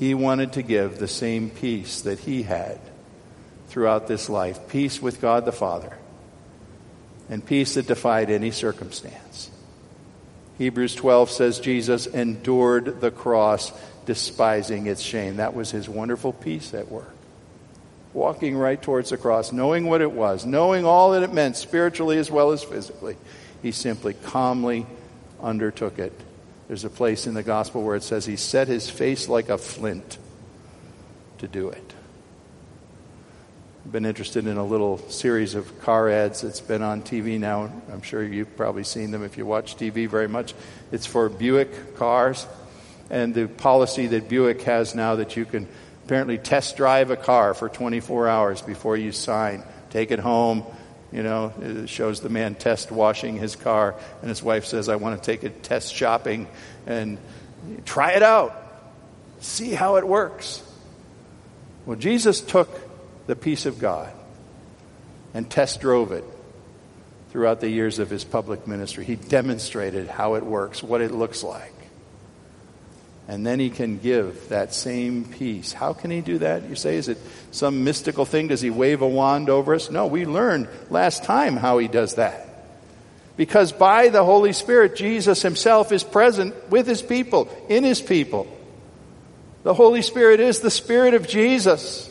He 0.00 0.14
wanted 0.14 0.54
to 0.54 0.62
give 0.62 0.98
the 0.98 1.06
same 1.06 1.50
peace 1.50 2.00
that 2.00 2.20
he 2.20 2.42
had 2.42 2.80
throughout 3.68 4.08
this 4.08 4.30
life 4.30 4.66
peace 4.66 5.02
with 5.02 5.20
God 5.20 5.44
the 5.44 5.52
Father, 5.52 5.94
and 7.28 7.44
peace 7.44 7.74
that 7.74 7.86
defied 7.86 8.30
any 8.30 8.50
circumstance. 8.50 9.50
Hebrews 10.56 10.94
12 10.94 11.30
says 11.30 11.60
Jesus 11.60 12.06
endured 12.06 13.02
the 13.02 13.10
cross, 13.10 13.72
despising 14.06 14.86
its 14.86 15.02
shame. 15.02 15.36
That 15.36 15.54
was 15.54 15.70
his 15.70 15.86
wonderful 15.86 16.32
peace 16.32 16.72
at 16.72 16.90
work. 16.90 17.14
Walking 18.14 18.56
right 18.56 18.80
towards 18.80 19.10
the 19.10 19.18
cross, 19.18 19.52
knowing 19.52 19.84
what 19.84 20.00
it 20.00 20.12
was, 20.12 20.46
knowing 20.46 20.86
all 20.86 21.10
that 21.10 21.22
it 21.22 21.34
meant 21.34 21.56
spiritually 21.56 22.16
as 22.16 22.30
well 22.30 22.52
as 22.52 22.64
physically, 22.64 23.18
he 23.62 23.70
simply 23.70 24.14
calmly 24.14 24.86
undertook 25.42 25.98
it. 25.98 26.18
There's 26.70 26.84
a 26.84 26.90
place 26.90 27.26
in 27.26 27.34
the 27.34 27.42
gospel 27.42 27.82
where 27.82 27.96
it 27.96 28.04
says 28.04 28.24
he 28.24 28.36
set 28.36 28.68
his 28.68 28.88
face 28.88 29.28
like 29.28 29.48
a 29.48 29.58
flint 29.58 30.18
to 31.38 31.48
do 31.48 31.70
it 31.70 31.94
been 33.90 34.04
interested 34.04 34.46
in 34.46 34.56
a 34.56 34.64
little 34.64 34.98
series 35.08 35.54
of 35.54 35.80
car 35.80 36.08
ads 36.08 36.42
that's 36.42 36.60
been 36.60 36.82
on 36.82 37.02
TV 37.02 37.40
now. 37.40 37.72
I'm 37.90 38.02
sure 38.02 38.22
you've 38.22 38.56
probably 38.56 38.84
seen 38.84 39.10
them 39.10 39.24
if 39.24 39.36
you 39.36 39.44
watch 39.44 39.76
TV 39.76 40.08
very 40.08 40.28
much. 40.28 40.54
It's 40.92 41.06
for 41.06 41.28
Buick 41.28 41.96
cars 41.96 42.46
and 43.10 43.34
the 43.34 43.48
policy 43.48 44.06
that 44.08 44.28
Buick 44.28 44.62
has 44.62 44.94
now 44.94 45.16
that 45.16 45.36
you 45.36 45.44
can 45.44 45.66
apparently 46.04 46.38
test 46.38 46.76
drive 46.76 47.10
a 47.10 47.16
car 47.16 47.54
for 47.54 47.68
24 47.68 48.28
hours 48.28 48.62
before 48.62 48.96
you 48.96 49.12
sign. 49.12 49.64
Take 49.90 50.12
it 50.12 50.20
home. 50.20 50.64
You 51.12 51.22
know, 51.24 51.52
it 51.60 51.88
shows 51.88 52.20
the 52.20 52.28
man 52.28 52.54
test 52.54 52.92
washing 52.92 53.36
his 53.36 53.56
car, 53.56 53.96
and 54.20 54.28
his 54.28 54.42
wife 54.42 54.64
says, 54.64 54.88
I 54.88 54.96
want 54.96 55.20
to 55.20 55.26
take 55.26 55.42
it 55.42 55.62
test 55.62 55.92
shopping 55.94 56.46
and 56.86 57.18
try 57.84 58.12
it 58.12 58.22
out. 58.22 58.56
See 59.40 59.72
how 59.72 59.96
it 59.96 60.06
works. 60.06 60.62
Well, 61.84 61.96
Jesus 61.96 62.40
took 62.40 62.68
the 63.26 63.34
peace 63.34 63.66
of 63.66 63.78
God 63.78 64.12
and 65.34 65.50
test 65.50 65.80
drove 65.80 66.12
it 66.12 66.24
throughout 67.30 67.60
the 67.60 67.68
years 67.68 67.98
of 67.98 68.10
his 68.10 68.24
public 68.24 68.66
ministry. 68.66 69.04
He 69.04 69.16
demonstrated 69.16 70.08
how 70.08 70.34
it 70.34 70.44
works, 70.44 70.82
what 70.82 71.00
it 71.00 71.10
looks 71.10 71.42
like. 71.42 71.72
And 73.30 73.46
then 73.46 73.60
he 73.60 73.70
can 73.70 73.98
give 73.98 74.48
that 74.48 74.74
same 74.74 75.24
peace. 75.24 75.72
How 75.72 75.92
can 75.92 76.10
he 76.10 76.20
do 76.20 76.38
that? 76.38 76.68
You 76.68 76.74
say, 76.74 76.96
is 76.96 77.06
it 77.06 77.16
some 77.52 77.84
mystical 77.84 78.24
thing? 78.24 78.48
Does 78.48 78.60
he 78.60 78.70
wave 78.70 79.02
a 79.02 79.08
wand 79.08 79.48
over 79.48 79.72
us? 79.72 79.88
No, 79.88 80.08
we 80.08 80.26
learned 80.26 80.66
last 80.90 81.22
time 81.22 81.56
how 81.56 81.78
he 81.78 81.86
does 81.86 82.16
that. 82.16 82.66
Because 83.36 83.70
by 83.70 84.08
the 84.08 84.24
Holy 84.24 84.52
Spirit, 84.52 84.96
Jesus 84.96 85.42
himself 85.42 85.92
is 85.92 86.02
present 86.02 86.70
with 86.70 86.88
his 86.88 87.02
people, 87.02 87.48
in 87.68 87.84
his 87.84 88.02
people. 88.02 88.48
The 89.62 89.74
Holy 89.74 90.02
Spirit 90.02 90.40
is 90.40 90.58
the 90.58 90.68
Spirit 90.68 91.14
of 91.14 91.28
Jesus. 91.28 92.10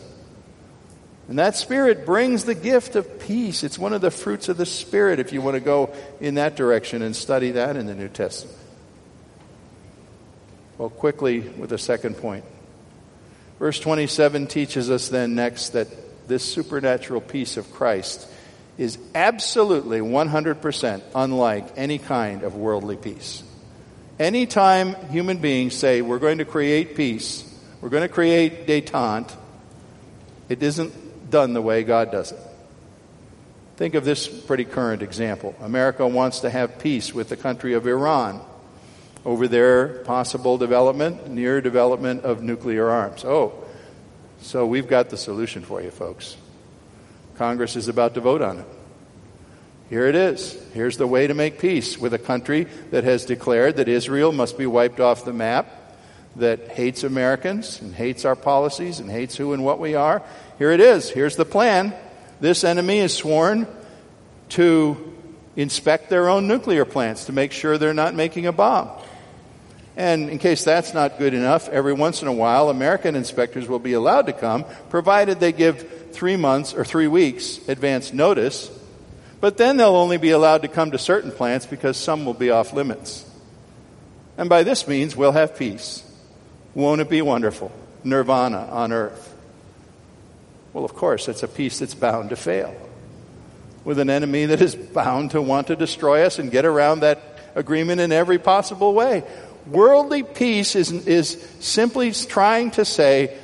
And 1.28 1.38
that 1.38 1.58
Spirit 1.58 2.06
brings 2.06 2.46
the 2.46 2.56
gift 2.56 2.96
of 2.96 3.20
peace. 3.20 3.66
It's 3.66 3.78
one 3.78 3.92
of 3.92 4.00
the 4.00 4.10
fruits 4.10 4.48
of 4.48 4.56
the 4.56 4.66
Spirit 4.66 5.20
if 5.20 5.34
you 5.34 5.42
want 5.42 5.56
to 5.56 5.60
go 5.60 5.94
in 6.22 6.36
that 6.36 6.56
direction 6.56 7.02
and 7.02 7.14
study 7.14 7.52
that 7.52 7.76
in 7.76 7.88
the 7.88 7.94
New 7.94 8.08
Testament. 8.08 8.59
Well, 10.80 10.90
quickly 10.90 11.42
with 11.42 11.74
a 11.74 11.78
second 11.78 12.16
point. 12.16 12.46
Verse 13.60 13.78
27 13.82 14.48
teaches 14.48 14.90
us 14.90 15.10
then 15.10 15.36
next 15.36 15.72
that 15.72 15.90
this 16.30 16.42
supernatural 16.42 17.20
peace 17.20 17.58
of 17.58 17.70
Christ 17.74 18.26
is 18.78 18.98
absolutely 19.14 20.00
100% 20.00 21.02
unlike 21.14 21.68
any 21.76 21.98
kind 21.98 22.44
of 22.44 22.56
worldly 22.56 22.96
peace. 22.96 23.44
Anytime 24.18 24.96
human 25.10 25.40
beings 25.40 25.76
say, 25.76 26.02
we're 26.02 26.18
going 26.18 26.38
to 26.38 26.46
create 26.46 26.96
peace, 26.96 27.44
we're 27.82 27.90
going 27.90 28.08
to 28.08 28.14
create 28.14 28.66
detente, 28.66 29.36
it 30.48 30.64
isn't 30.64 31.30
done 31.30 31.52
the 31.52 31.62
way 31.62 31.84
God 31.84 32.10
does 32.10 32.32
it. 32.32 32.40
Think 33.76 33.96
of 33.96 34.06
this 34.06 34.30
pretty 34.30 34.64
current 34.64 35.02
example. 35.02 35.56
America 35.60 36.08
wants 36.08 36.40
to 36.40 36.50
have 36.50 36.80
peace 36.80 37.14
with 37.14 37.28
the 37.28 37.36
country 37.36 37.74
of 37.74 37.86
Iran 37.86 38.40
over 39.26 39.48
their 39.48 40.00
possible 40.04 40.58
development, 40.58 41.30
near 41.30 41.62
development 41.62 42.24
of 42.24 42.42
nuclear 42.42 42.90
arms. 42.90 43.26
Oh, 43.26 43.54
so 44.42 44.66
we've 44.66 44.88
got 44.88 45.10
the 45.10 45.18
solution 45.18 45.62
for 45.62 45.82
you, 45.82 45.92
folks. 45.92 46.38
Congress 47.36 47.76
is 47.76 47.88
about 47.88 48.14
to 48.16 48.22
vote 48.22 48.42
on 48.42 48.60
it. 48.60 48.66
Here 49.90 50.06
it 50.06 50.16
is. 50.16 50.62
Here's 50.74 50.98
the 50.98 51.08
way 51.08 51.28
to 51.28 51.34
make 51.34 51.60
peace 51.60 51.98
with 51.98 52.14
a 52.14 52.20
country 52.20 52.68
that 52.92 53.04
has 53.04 53.26
declared 53.26 53.78
that 53.78 53.88
Israel 53.88 54.32
must 54.32 54.58
be 54.58 54.68
wiped 54.68 55.00
off 55.00 55.26
the 55.26 55.34
map, 55.34 55.68
that 56.36 56.70
hates 56.70 57.04
Americans 57.04 57.82
and 57.82 57.94
hates 57.94 58.24
our 58.24 58.36
policies 58.36 59.00
and 59.00 59.10
hates 59.10 59.36
who 59.36 59.54
and 59.54 59.66
what 59.66 59.80
we 59.80 59.96
are, 59.96 60.22
here 60.58 60.72
it 60.72 60.80
is. 60.80 61.10
Here's 61.10 61.36
the 61.36 61.46
plan. 61.46 61.94
This 62.40 62.64
enemy 62.64 63.00
is 63.00 63.14
sworn 63.14 63.68
to 64.50 65.18
inspect 65.56 66.10
their 66.10 66.30
own 66.30 66.48
nuclear 66.48 66.86
plants 66.86 67.26
to 67.26 67.34
make 67.34 67.52
sure 67.52 67.78
they're 67.78 67.94
not 67.94 68.14
making 68.14 68.46
a 68.46 68.52
bomb. 68.52 68.90
And 70.00 70.30
in 70.30 70.40
case 70.40 70.64
that's 70.64 70.94
not 70.94 71.18
good 71.18 71.34
enough, 71.34 71.68
every 71.68 71.92
once 71.92 72.22
in 72.22 72.30
a 72.30 72.34
while, 72.34 72.70
American 72.70 73.18
inspectors 73.18 73.68
will 73.68 73.80
be 73.80 73.92
allowed 73.92 74.28
to 74.28 74.34
come, 74.34 74.64
provided 74.90 75.42
they 75.42 75.52
give 75.52 76.14
three 76.14 76.38
months 76.38 76.74
or 76.74 76.86
three 76.86 77.08
weeks 77.08 77.60
advance 77.68 78.14
notice. 78.14 78.72
But 79.42 79.58
then 79.58 79.76
they'll 79.76 79.98
only 79.98 80.16
be 80.16 80.30
allowed 80.30 80.62
to 80.62 80.70
come 80.70 80.92
to 80.92 80.98
certain 80.98 81.34
plants 81.34 81.66
because 81.66 81.98
some 81.98 82.24
will 82.24 82.34
be 82.34 82.50
off 82.50 82.72
limits. 82.72 83.30
And 84.38 84.48
by 84.48 84.64
this 84.64 84.88
means, 84.88 85.18
we'll 85.18 85.34
have 85.34 85.58
peace. 85.58 86.02
Won't 86.74 87.02
it 87.02 87.10
be 87.10 87.22
wonderful? 87.22 87.70
Nirvana 88.06 88.70
on 88.72 88.94
earth. 88.94 89.36
Well, 90.72 90.86
of 90.86 90.94
course, 90.94 91.28
it's 91.28 91.44
a 91.44 91.48
peace 91.50 91.80
that's 91.80 91.94
bound 91.94 92.30
to 92.30 92.38
fail. 92.38 92.74
With 93.84 94.00
an 94.00 94.10
enemy 94.10 94.46
that 94.46 94.62
is 94.62 94.76
bound 94.76 95.32
to 95.32 95.42
want 95.42 95.68
to 95.68 95.76
destroy 95.76 96.24
us 96.24 96.40
and 96.40 96.50
get 96.50 96.64
around 96.64 97.02
that 97.02 97.22
agreement 97.56 98.00
in 98.00 98.12
every 98.14 98.40
possible 98.40 98.94
way. 98.94 99.24
Worldly 99.68 100.24
peace 100.24 100.76
is, 100.76 100.92
is 100.92 101.32
simply 101.60 102.12
trying 102.12 102.72
to 102.72 102.86
say, 102.86 103.38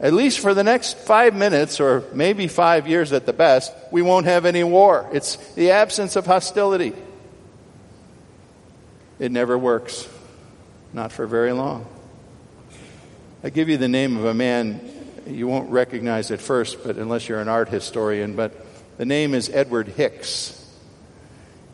at 0.00 0.12
least 0.12 0.38
for 0.38 0.54
the 0.54 0.62
next 0.62 0.96
five 0.98 1.34
minutes 1.34 1.80
or 1.80 2.04
maybe 2.12 2.46
five 2.46 2.86
years 2.86 3.12
at 3.12 3.26
the 3.26 3.32
best, 3.32 3.72
we 3.90 4.02
won't 4.02 4.26
have 4.26 4.44
any 4.44 4.62
war. 4.62 5.08
It's 5.12 5.36
the 5.54 5.72
absence 5.72 6.14
of 6.16 6.26
hostility. 6.26 6.92
It 9.18 9.32
never 9.32 9.58
works, 9.58 10.08
not 10.92 11.10
for 11.10 11.26
very 11.26 11.52
long. 11.52 11.86
I 13.42 13.50
give 13.50 13.68
you 13.68 13.76
the 13.76 13.88
name 13.88 14.16
of 14.16 14.24
a 14.24 14.34
man 14.34 14.80
you 15.26 15.46
won't 15.48 15.70
recognize 15.70 16.30
at 16.30 16.40
first, 16.40 16.82
but 16.84 16.96
unless 16.96 17.28
you're 17.28 17.40
an 17.40 17.48
art 17.48 17.68
historian, 17.68 18.36
but 18.36 18.52
the 18.96 19.04
name 19.04 19.34
is 19.34 19.50
Edward 19.50 19.88
Hicks. 19.88 20.54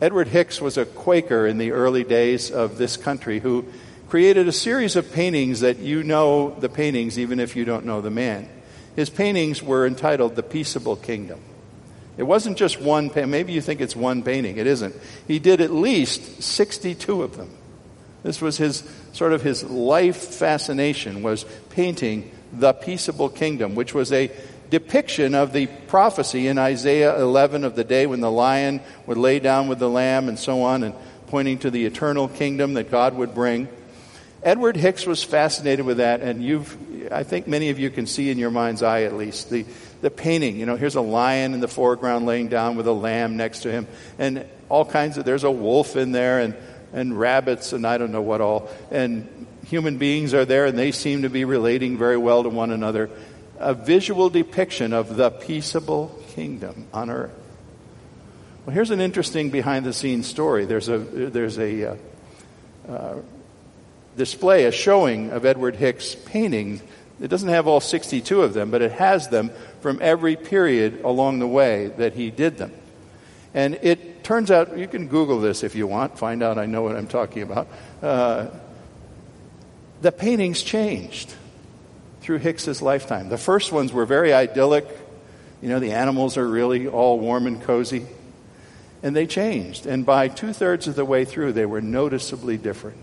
Edward 0.01 0.27
Hicks 0.27 0.59
was 0.59 0.77
a 0.77 0.85
Quaker 0.85 1.47
in 1.47 1.57
the 1.57 1.71
early 1.71 2.03
days 2.03 2.51
of 2.51 2.77
this 2.77 2.97
country 2.97 3.39
who 3.39 3.65
created 4.09 4.47
a 4.47 4.51
series 4.51 4.95
of 4.97 5.13
paintings 5.13 5.61
that 5.61 5.79
you 5.79 6.03
know 6.03 6.49
the 6.59 6.67
paintings 6.67 7.17
even 7.17 7.39
if 7.39 7.55
you 7.55 7.63
don't 7.63 7.85
know 7.85 8.01
the 8.01 8.11
man. 8.11 8.49
His 8.95 9.09
paintings 9.09 9.63
were 9.63 9.87
entitled 9.87 10.35
The 10.35 10.43
Peaceable 10.43 10.97
Kingdom. 10.97 11.39
It 12.17 12.23
wasn't 12.23 12.57
just 12.57 12.79
one, 12.79 13.09
maybe 13.13 13.53
you 13.53 13.61
think 13.61 13.81
it's 13.81 13.95
one 13.95 14.21
painting. 14.21 14.57
It 14.57 14.67
isn't. 14.67 14.95
He 15.27 15.39
did 15.39 15.61
at 15.61 15.71
least 15.71 16.43
62 16.43 17.23
of 17.23 17.37
them. 17.37 17.49
This 18.23 18.41
was 18.41 18.57
his 18.57 18.83
sort 19.13 19.33
of 19.33 19.43
his 19.43 19.63
life 19.63 20.17
fascination 20.17 21.23
was 21.23 21.45
painting 21.69 22.31
the 22.51 22.73
peaceable 22.73 23.29
kingdom, 23.29 23.75
which 23.75 23.93
was 23.93 24.11
a 24.11 24.31
depiction 24.69 25.35
of 25.35 25.53
the 25.53 25.67
prophecy 25.87 26.47
in 26.47 26.57
Isaiah 26.57 27.19
11 27.19 27.63
of 27.63 27.75
the 27.75 27.83
day 27.83 28.05
when 28.05 28.21
the 28.21 28.31
lion 28.31 28.81
would 29.05 29.17
lay 29.17 29.39
down 29.39 29.67
with 29.67 29.79
the 29.79 29.89
lamb 29.89 30.29
and 30.29 30.37
so 30.37 30.63
on, 30.63 30.83
and 30.83 30.93
pointing 31.27 31.59
to 31.59 31.71
the 31.71 31.85
eternal 31.85 32.27
kingdom 32.27 32.75
that 32.75 32.91
God 32.91 33.15
would 33.15 33.33
bring. 33.33 33.67
Edward 34.43 34.77
Hicks 34.77 35.07
was 35.07 35.23
fascinated 35.23 35.85
with 35.85 35.97
that, 35.97 36.21
and 36.21 36.43
you've, 36.43 37.11
I 37.11 37.23
think 37.23 37.47
many 37.47 37.71
of 37.71 37.79
you 37.79 37.89
can 37.89 38.05
see 38.05 38.29
in 38.29 38.37
your 38.37 38.51
mind's 38.51 38.83
eye 38.83 39.03
at 39.03 39.15
least, 39.15 39.49
the, 39.49 39.65
the 40.01 40.11
painting. 40.11 40.57
You 40.57 40.67
know, 40.67 40.75
here's 40.75 40.95
a 40.95 41.01
lion 41.01 41.55
in 41.55 41.61
the 41.61 41.67
foreground 41.67 42.27
laying 42.27 42.47
down 42.47 42.75
with 42.75 42.85
a 42.85 42.93
lamb 42.93 43.37
next 43.37 43.61
to 43.61 43.71
him, 43.71 43.87
and 44.19 44.45
all 44.69 44.85
kinds 44.85 45.17
of, 45.17 45.25
there's 45.25 45.43
a 45.43 45.51
wolf 45.51 45.95
in 45.95 46.11
there, 46.11 46.39
and, 46.39 46.55
and 46.93 47.19
rabbits, 47.19 47.73
and 47.73 47.87
I 47.87 47.97
don't 47.97 48.11
know 48.11 48.21
what 48.21 48.39
all. 48.39 48.69
And 48.91 49.47
human 49.65 49.97
beings 49.97 50.35
are 50.35 50.45
there, 50.45 50.67
and 50.67 50.77
they 50.77 50.91
seem 50.91 51.23
to 51.23 51.29
be 51.29 51.43
relating 51.43 51.97
very 51.97 52.17
well 52.17 52.43
to 52.43 52.49
one 52.49 52.71
another 52.71 53.09
a 53.59 53.73
visual 53.73 54.29
depiction 54.29 54.93
of 54.93 55.15
the 55.15 55.29
peaceable 55.31 56.19
kingdom 56.29 56.87
on 56.93 57.09
earth. 57.09 57.31
Well, 58.65 58.73
here's 58.73 58.91
an 58.91 58.99
interesting 58.99 59.51
behind 59.51 59.85
the 59.85 59.93
scenes 59.93 60.27
story. 60.27 60.65
There's 60.65 60.89
a, 60.89 60.97
there's 60.97 61.59
a 61.59 61.91
uh, 61.91 61.95
uh, 62.89 63.15
display, 64.17 64.65
a 64.65 64.71
showing 64.71 65.31
of 65.31 65.45
Edward 65.45 65.75
Hicks' 65.75 66.15
paintings. 66.15 66.81
It 67.21 67.27
doesn't 67.27 67.49
have 67.49 67.67
all 67.67 67.79
62 67.79 68.41
of 68.41 68.53
them, 68.53 68.71
but 68.71 68.81
it 68.81 68.91
has 68.93 69.29
them 69.29 69.51
from 69.81 69.99
every 70.01 70.35
period 70.35 71.01
along 71.03 71.39
the 71.39 71.47
way 71.47 71.87
that 71.97 72.13
he 72.13 72.31
did 72.31 72.57
them. 72.57 72.73
And 73.53 73.75
it 73.81 74.23
turns 74.23 74.51
out, 74.51 74.77
you 74.77 74.87
can 74.87 75.07
Google 75.07 75.39
this 75.39 75.63
if 75.63 75.75
you 75.75 75.87
want, 75.87 76.17
find 76.17 76.43
out 76.43 76.57
I 76.57 76.65
know 76.65 76.81
what 76.81 76.95
I'm 76.95 77.07
talking 77.07 77.43
about. 77.43 77.67
Uh, 78.01 78.47
the 80.01 80.11
paintings 80.11 80.61
changed 80.61 81.33
through 82.25 82.39
Hicks's 82.39 82.81
lifetime. 82.81 83.29
The 83.29 83.37
first 83.37 83.71
ones 83.71 83.93
were 83.93 84.05
very 84.07 84.33
idyllic. 84.33 84.87
You 85.61 85.69
know, 85.69 85.79
the 85.79 85.91
animals 85.91 86.37
are 86.37 86.47
really 86.47 86.87
all 86.87 87.19
warm 87.19 87.45
and 87.45 87.61
cozy. 87.61 88.07
And 89.03 89.15
they 89.15 89.27
changed. 89.27 89.85
And 89.85 90.07
by 90.07 90.27
two 90.29 90.51
thirds 90.51 90.87
of 90.87 90.95
the 90.95 91.05
way 91.05 91.23
through, 91.23 91.53
they 91.53 91.67
were 91.67 91.81
noticeably 91.81 92.57
different. 92.57 92.97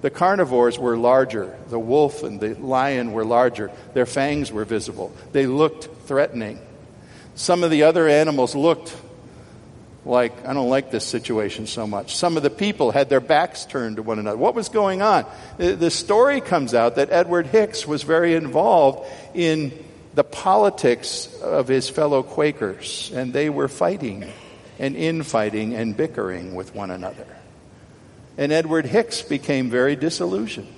The 0.00 0.08
carnivores 0.08 0.78
were 0.78 0.96
larger. 0.96 1.54
The 1.68 1.78
wolf 1.78 2.22
and 2.22 2.40
the 2.40 2.54
lion 2.54 3.12
were 3.12 3.26
larger. 3.26 3.70
Their 3.92 4.06
fangs 4.06 4.50
were 4.50 4.64
visible. 4.64 5.14
They 5.32 5.46
looked 5.46 6.06
threatening. 6.06 6.58
Some 7.34 7.62
of 7.62 7.70
the 7.70 7.82
other 7.82 8.08
animals 8.08 8.54
looked 8.54 8.96
like, 10.04 10.46
I 10.46 10.54
don't 10.54 10.70
like 10.70 10.90
this 10.90 11.04
situation 11.04 11.66
so 11.66 11.86
much. 11.86 12.16
Some 12.16 12.36
of 12.36 12.42
the 12.42 12.50
people 12.50 12.90
had 12.90 13.08
their 13.08 13.20
backs 13.20 13.66
turned 13.66 13.96
to 13.96 14.02
one 14.02 14.18
another. 14.18 14.38
What 14.38 14.54
was 14.54 14.68
going 14.68 15.02
on? 15.02 15.26
The 15.58 15.90
story 15.90 16.40
comes 16.40 16.74
out 16.74 16.96
that 16.96 17.10
Edward 17.10 17.46
Hicks 17.46 17.86
was 17.86 18.02
very 18.02 18.34
involved 18.34 19.06
in 19.34 19.72
the 20.14 20.24
politics 20.24 21.32
of 21.42 21.68
his 21.68 21.88
fellow 21.88 22.22
Quakers, 22.22 23.12
and 23.14 23.32
they 23.32 23.50
were 23.50 23.68
fighting 23.68 24.26
and 24.78 24.96
infighting 24.96 25.74
and 25.74 25.96
bickering 25.96 26.54
with 26.54 26.74
one 26.74 26.90
another. 26.90 27.26
And 28.38 28.52
Edward 28.52 28.86
Hicks 28.86 29.22
became 29.22 29.68
very 29.68 29.96
disillusioned 29.96 30.74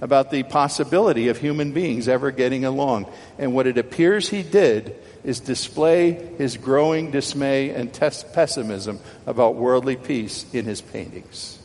about 0.00 0.30
the 0.30 0.42
possibility 0.42 1.28
of 1.28 1.38
human 1.38 1.72
beings 1.72 2.08
ever 2.08 2.30
getting 2.30 2.64
along. 2.64 3.10
And 3.38 3.54
what 3.54 3.66
it 3.66 3.78
appears 3.78 4.28
he 4.28 4.42
did 4.42 4.96
is 5.24 5.40
display 5.40 6.12
his 6.38 6.56
growing 6.56 7.10
dismay 7.10 7.70
and 7.70 7.92
pessimism 7.92 9.00
about 9.26 9.56
worldly 9.56 9.96
peace 9.96 10.46
in 10.54 10.64
his 10.64 10.80
paintings. 10.80 11.58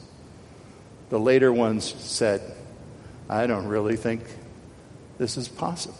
The 1.09 1.19
later 1.19 1.53
ones 1.53 1.85
said, 1.85 2.41
I 3.29 3.47
don't 3.47 3.67
really 3.67 3.95
think 3.95 4.23
this 5.17 5.37
is 5.37 5.47
possible. 5.47 5.95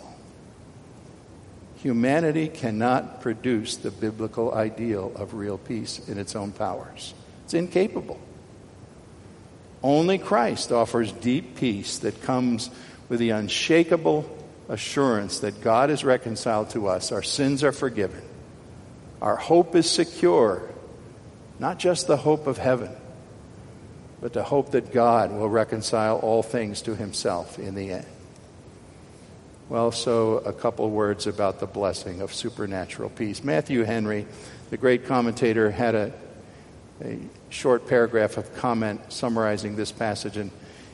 Humanity 1.78 2.48
cannot 2.48 3.22
produce 3.22 3.78
the 3.78 3.92
biblical 3.92 4.54
ideal 4.54 5.12
of 5.16 5.36
real 5.36 5.58
peace 5.58 6.02
in 6.10 6.18
its 6.18 6.36
own 6.36 6.52
powers. 6.52 7.14
It's 7.46 7.54
incapable. 7.54 8.20
Only 9.86 10.18
Christ 10.18 10.72
offers 10.72 11.12
deep 11.12 11.58
peace 11.58 12.00
that 12.00 12.24
comes 12.24 12.72
with 13.08 13.20
the 13.20 13.30
unshakable 13.30 14.28
assurance 14.68 15.42
that 15.42 15.62
God 15.62 15.92
is 15.92 16.04
reconciled 16.04 16.72
to 16.72 16.88
us, 16.88 17.12
our 17.12 17.22
sins 17.22 17.64
are 17.64 17.72
forgiven, 17.72 18.24
our 19.22 19.36
hope 19.36 19.76
is 19.76 19.88
secure, 19.88 20.68
not 21.60 21.78
just 21.78 22.08
the 22.08 22.18
hope 22.18 22.48
of 22.48 22.58
heaven, 22.58 22.90
but 24.22 24.34
the 24.34 24.42
hope 24.42 24.72
that 24.72 24.92
God 24.92 25.32
will 25.32 25.50
reconcile 25.50 26.18
all 26.18 26.42
things 26.42 26.82
to 26.82 26.96
himself 26.96 27.60
in 27.60 27.76
the 27.76 27.92
end. 27.92 28.08
Well, 29.70 29.92
so 29.92 30.38
a 30.38 30.52
couple 30.52 30.90
words 30.90 31.28
about 31.28 31.60
the 31.60 31.68
blessing 31.68 32.22
of 32.22 32.34
supernatural 32.34 33.10
peace. 33.12 33.44
Matthew 33.44 33.84
Henry, 33.84 34.26
the 34.72 34.78
great 34.78 35.06
commentator, 35.06 35.70
had 35.70 35.94
a, 35.94 36.12
a 37.04 37.20
short 37.50 37.88
paragraph 37.88 38.38
of 38.38 38.56
comment 38.56 39.12
summarizing 39.12 39.76
this 39.76 39.92
passage, 39.92 40.38
and 40.38 40.52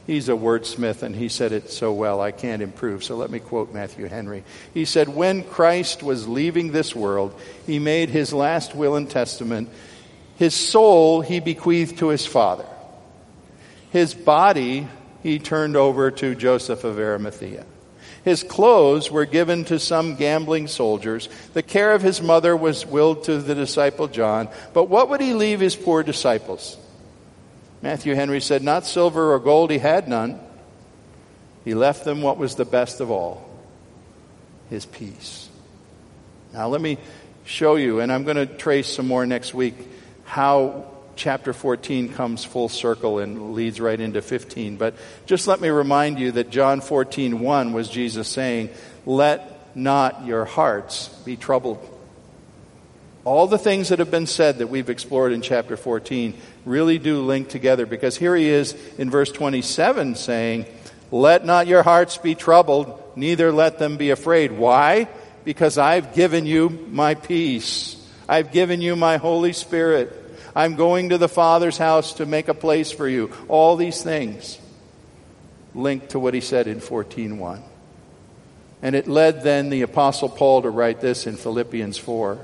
He's 0.08 0.30
a 0.30 0.34
wordsmith 0.34 1.04
and 1.04 1.16
he 1.16 1.30
said 1.30 1.52
it 1.52 1.70
so 1.70 1.94
well, 1.94 2.20
I 2.22 2.32
can't 2.32 2.62
improve. 2.62 3.04
So 3.04 3.16
let 3.16 3.30
me 3.30 3.40
quote 3.40 3.74
Matthew 3.74 4.08
Henry. 4.08 4.44
He 4.74 4.86
said, 4.86 5.08
When 5.08 5.44
Christ 5.44 6.02
was 6.02 6.28
leaving 6.28 6.72
this 6.72 6.96
world, 6.96 7.40
he 7.68 7.80
made 7.80 8.10
his 8.10 8.34
last 8.34 8.74
will 8.76 8.96
and 8.96 9.10
testament. 9.10 9.70
His 10.38 10.56
soul 10.56 11.22
he 11.22 11.40
bequeathed 11.40 12.00
to 12.00 12.08
his 12.08 12.26
father. 12.26 12.66
His 13.92 14.14
body 14.14 14.88
he 15.22 15.38
turned 15.38 15.78
over 15.78 16.10
to 16.10 16.34
Joseph 16.34 16.84
of 16.84 16.98
Arimathea. 16.98 17.66
His 18.24 18.44
clothes 18.44 19.10
were 19.10 19.26
given 19.26 19.66
to 19.66 19.80
some 19.80 20.16
gambling 20.16 20.68
soldiers. 20.68 21.28
The 21.54 21.64
care 21.64 21.94
of 21.94 22.02
his 22.02 22.22
mother 22.22 22.56
was 22.56 22.86
willed 22.86 23.24
to 23.24 23.40
the 23.40 23.56
disciple 23.56 24.08
John. 24.08 24.48
But 24.74 24.86
what 24.86 25.10
would 25.10 25.22
he 25.22 25.34
leave 25.34 25.60
his 25.60 25.76
poor 25.76 26.04
disciples? 26.04 26.78
Matthew 27.82 28.14
Henry 28.14 28.40
said, 28.40 28.62
Not 28.62 28.86
silver 28.86 29.34
or 29.34 29.40
gold, 29.40 29.72
he 29.72 29.80
had 29.80 30.08
none. 30.08 30.40
He 31.66 31.74
left 31.74 32.06
them 32.06 32.22
what 32.22 32.38
was 32.38 32.56
the 32.56 32.66
best 32.66 33.02
of 33.02 33.10
all 33.10 33.48
his 34.70 34.86
peace. 34.86 35.50
Now, 36.54 36.68
let 36.68 36.82
me 36.82 36.98
show 37.46 37.76
you, 37.76 38.00
and 38.00 38.12
I'm 38.12 38.24
going 38.24 38.38
to 38.38 38.46
trace 38.46 38.88
some 38.88 39.08
more 39.08 39.26
next 39.26 39.54
week, 39.54 39.76
how 40.24 40.86
chapter 41.22 41.54
14 41.54 42.14
comes 42.14 42.44
full 42.44 42.68
circle 42.68 43.20
and 43.20 43.54
leads 43.54 43.80
right 43.80 44.00
into 44.00 44.24
15. 44.24 44.78
But 44.78 44.96
just 45.28 45.48
let 45.48 45.62
me 45.62 45.70
remind 45.70 46.18
you 46.18 46.32
that 46.32 46.50
John 46.50 46.82
14, 46.82 47.40
1 47.40 47.74
was 47.74 47.88
Jesus 47.90 48.28
saying, 48.28 48.72
Let 49.06 49.78
not 49.78 50.26
your 50.26 50.46
hearts 50.46 51.10
be 51.24 51.38
troubled. 51.38 51.88
All 53.24 53.46
the 53.46 53.60
things 53.60 53.90
that 53.90 54.00
have 54.00 54.10
been 54.10 54.26
said 54.26 54.58
that 54.58 54.68
we've 54.68 54.90
explored 54.90 55.32
in 55.32 55.44
chapter 55.44 55.78
14 55.78 56.34
really 56.66 56.98
do 56.98 57.22
link 57.22 57.50
together 57.50 57.86
because 57.86 58.18
here 58.18 58.36
he 58.36 58.50
is 58.50 58.74
in 58.98 59.12
verse 59.12 59.32
27 59.32 60.16
saying, 60.16 60.66
Let 61.12 61.46
not 61.46 61.68
your 61.68 61.84
hearts 61.84 62.18
be 62.18 62.34
troubled, 62.34 63.00
neither 63.16 63.52
let 63.52 63.78
them 63.78 63.98
be 63.98 64.10
afraid. 64.10 64.52
Why? 64.52 65.08
Because 65.46 65.78
I've 65.78 66.16
given 66.16 66.48
you 66.48 66.70
my 66.90 67.14
peace. 67.14 67.96
I've 68.28 68.52
given 68.52 68.82
you 68.82 68.96
my 68.96 69.18
Holy 69.18 69.54
Spirit. 69.54 70.18
I'm 70.56 70.76
going 70.76 71.10
to 71.10 71.18
the 71.18 71.30
Father's 71.30 71.78
house 71.78 72.14
to 72.14 72.26
make 72.26 72.48
a 72.48 72.54
place 72.54 72.92
for 72.92 73.08
you. 73.08 73.32
All 73.48 73.76
these 73.76 74.02
things 74.02 74.58
linked 75.74 76.10
to 76.10 76.20
what 76.20 76.34
he 76.34 76.42
said 76.42 76.68
in 76.68 76.80
14.1. 76.80 77.62
And 78.82 78.96
it 78.96 79.08
led 79.08 79.44
then 79.44 79.70
the 79.70 79.84
Apostle 79.84 80.30
Paul 80.30 80.64
to 80.64 80.70
write 80.70 81.02
this 81.02 81.28
in 81.28 81.38
Philippians 81.38 81.98
4. 81.98 82.40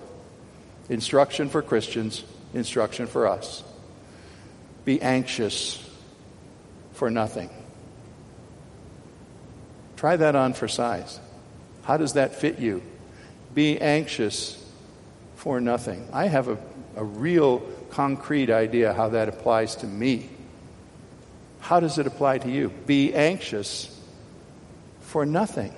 Instruction 0.89 1.49
for 1.49 1.61
Christians, 1.61 2.23
instruction 2.53 3.07
for 3.07 3.27
us. 3.27 3.63
Be 4.85 5.01
anxious 5.01 5.83
for 6.93 7.09
nothing. 7.09 7.49
Try 9.97 10.15
that 10.15 10.35
on 10.35 10.53
for 10.53 10.67
size. 10.67 11.19
How 11.83 11.97
does 11.97 12.13
that 12.13 12.35
fit 12.35 12.59
you? 12.59 12.83
Be 13.53 13.81
anxious 13.81 14.63
for 15.35 15.59
nothing. 15.59 16.07
I 16.13 16.27
have 16.27 16.47
a, 16.47 16.57
a 16.95 17.03
real 17.03 17.67
concrete 17.97 18.51
idea 18.51 18.93
how 18.93 19.09
that 19.09 19.27
applies 19.27 19.77
to 19.77 19.87
me. 19.87 20.29
How 21.59 21.79
does 21.79 21.97
it 21.97 22.05
apply 22.05 22.37
to 22.37 22.47
you? 22.47 22.69
Be 22.85 23.11
anxious 23.11 23.89
for 25.01 25.25
nothing. 25.25 25.73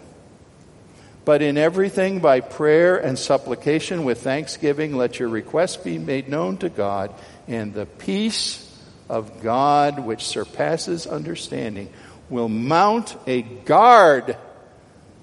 But 1.24 1.42
in 1.42 1.58
everything, 1.58 2.20
by 2.20 2.42
prayer 2.42 2.98
and 2.98 3.18
supplication 3.18 4.04
with 4.04 4.22
thanksgiving, 4.22 4.98
let 4.98 5.18
your 5.18 5.30
requests 5.30 5.78
be 5.78 5.98
made 5.98 6.28
known 6.28 6.58
to 6.58 6.68
God, 6.68 7.16
and 7.48 7.74
the 7.74 7.86
peace 7.86 8.70
of 9.08 9.42
God, 9.42 10.00
which 10.00 10.26
surpasses 10.26 11.08
understanding, 11.08 11.88
will 12.30 12.50
mount 12.50 13.16
a 13.28 13.44
guard 13.44 14.36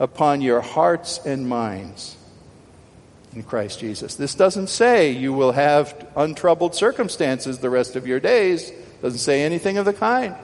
upon 0.00 0.40
your 0.40 0.62
hearts 0.62 1.20
and 1.26 1.46
minds 1.46 2.16
in 3.36 3.42
Christ 3.42 3.78
Jesus. 3.78 4.16
This 4.16 4.34
doesn't 4.34 4.68
say 4.68 5.10
you 5.10 5.34
will 5.34 5.52
have 5.52 6.08
untroubled 6.16 6.74
circumstances 6.74 7.58
the 7.58 7.68
rest 7.68 7.94
of 7.94 8.06
your 8.06 8.18
days. 8.18 8.72
Doesn't 9.02 9.18
say 9.18 9.42
anything 9.42 9.76
of 9.76 9.84
the 9.84 9.92
kind. 9.92 10.34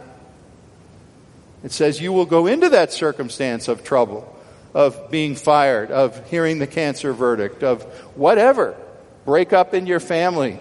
It 1.64 1.72
says 1.72 2.00
you 2.00 2.12
will 2.12 2.26
go 2.26 2.46
into 2.46 2.68
that 2.68 2.92
circumstance 2.92 3.66
of 3.66 3.82
trouble, 3.82 4.36
of 4.74 5.10
being 5.10 5.36
fired, 5.36 5.90
of 5.90 6.28
hearing 6.28 6.58
the 6.58 6.66
cancer 6.66 7.14
verdict, 7.14 7.62
of 7.62 7.82
whatever. 8.14 8.76
Break 9.24 9.54
up 9.54 9.72
in 9.72 9.86
your 9.86 10.00
family, 10.00 10.58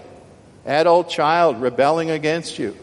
adult 0.66 1.10
child 1.10 1.62
rebelling 1.62 2.12
against 2.12 2.58
you. 2.58 2.78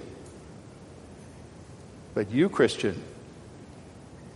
But 2.12 2.30
you, 2.30 2.50
Christian, 2.50 3.02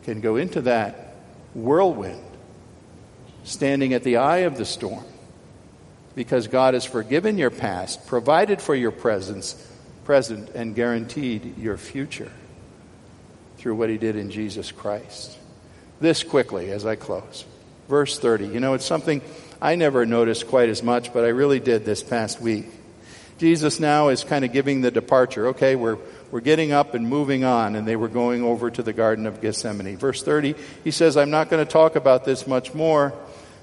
can 0.05 0.23
go 0.23 0.37
into 0.37 0.63
that 0.63 1.17
whirlwind 1.53 2.32
standing 3.45 3.95
at 3.95 4.03
the 4.03 4.17
eye 4.19 4.39
of 4.39 4.57
the 4.57 4.65
storm 4.65 5.05
because 6.15 6.49
God 6.49 6.75
has 6.75 6.85
forgiven 6.85 7.39
your 7.39 7.51
past, 7.51 8.07
provided 8.07 8.61
for 8.61 8.75
your 8.75 8.91
presence, 8.91 9.55
present, 10.05 10.51
and 10.51 10.75
guaranteed 10.75 11.59
your 11.59 11.77
future 11.77 12.31
through 13.57 13.77
what 13.77 13.89
he 13.89 13.99
did 13.99 14.17
in 14.17 14.31
Jesus 14.31 14.73
Christ. 14.73 15.39
This 16.01 16.23
quickly 16.23 16.71
as 16.71 16.85
I 16.85 16.97
close. 16.97 17.45
Verse 17.89 18.19
30. 18.19 18.49
You 18.49 18.61
know, 18.61 18.75
it's 18.75 18.85
something 18.85 19.23
I 19.61 19.77
never 19.77 20.05
noticed 20.05 20.49
quite 20.49 20.69
as 20.69 20.83
much, 20.83 21.13
but 21.13 21.25
I 21.25 21.29
really 21.29 21.61
did 21.61 21.85
this 21.85 22.03
past 22.03 22.41
week. 22.41 22.67
Jesus 23.39 23.81
now 23.81 24.09
is 24.09 24.25
kind 24.25 24.45
of 24.45 24.53
giving 24.53 24.83
the 24.83 24.91
departure. 24.91 25.49
Okay, 25.49 25.75
we're, 25.75 25.99
we're 26.31 26.41
getting 26.41 26.73
up 26.73 26.95
and 26.95 27.09
moving 27.09 27.45
on, 27.45 27.75
and 27.75 27.87
they 27.89 27.97
were 27.97 28.09
going 28.09 28.43
over 28.43 28.71
to 28.71 28.83
the 28.83 28.93
Garden 28.93 29.27
of 29.27 29.41
Gethsemane. 29.41 29.97
Verse 29.97 30.23
30, 30.23 30.55
he 30.85 30.91
says, 30.91 31.17
I'm 31.17 31.31
not 31.31 31.51
going 31.51 31.65
to 31.65 31.71
talk 31.71 31.97
about 31.97 32.25
this 32.25 32.47
much 32.47 32.75
more 32.75 33.13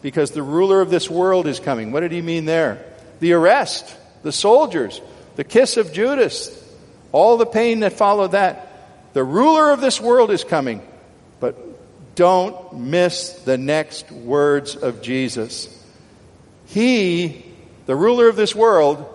because 0.01 0.31
the 0.31 0.43
ruler 0.43 0.81
of 0.81 0.89
this 0.89 1.09
world 1.09 1.47
is 1.47 1.59
coming. 1.59 1.91
What 1.91 2.01
did 2.01 2.11
he 2.11 2.21
mean 2.21 2.45
there? 2.45 2.85
The 3.19 3.33
arrest, 3.33 3.95
the 4.23 4.31
soldiers, 4.31 5.01
the 5.35 5.43
kiss 5.43 5.77
of 5.77 5.93
Judas, 5.93 6.55
all 7.11 7.37
the 7.37 7.45
pain 7.45 7.81
that 7.81 7.93
followed 7.93 8.31
that. 8.31 8.67
The 9.13 9.23
ruler 9.23 9.71
of 9.71 9.81
this 9.81 9.99
world 9.99 10.31
is 10.31 10.43
coming. 10.43 10.81
But 11.39 11.57
don't 12.15 12.73
miss 12.79 13.31
the 13.43 13.57
next 13.57 14.11
words 14.11 14.75
of 14.75 15.01
Jesus. 15.01 15.75
He, 16.67 17.45
the 17.85 17.95
ruler 17.95 18.29
of 18.29 18.35
this 18.35 18.53
world, 18.53 19.05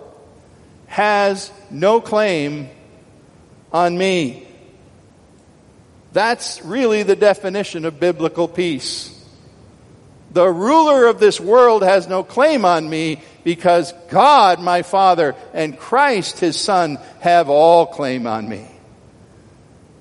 has 0.87 1.51
no 1.71 2.01
claim 2.01 2.69
on 3.71 3.97
me. 3.97 4.47
That's 6.13 6.63
really 6.63 7.03
the 7.03 7.15
definition 7.15 7.85
of 7.85 7.99
biblical 7.99 8.47
peace. 8.47 9.11
The 10.35 10.51
ruler 10.51 11.05
of 11.05 11.17
this 11.17 11.39
world 11.39 11.81
has 11.81 12.09
no 12.09 12.21
claim 12.21 12.65
on 12.65 12.89
me 12.89 13.21
because 13.45 13.93
God, 14.09 14.59
my 14.59 14.81
Father, 14.81 15.33
and 15.53 15.79
Christ, 15.79 16.41
his 16.41 16.59
Son, 16.59 16.99
have 17.21 17.47
all 17.47 17.85
claim 17.85 18.27
on 18.27 18.49
me 18.49 18.67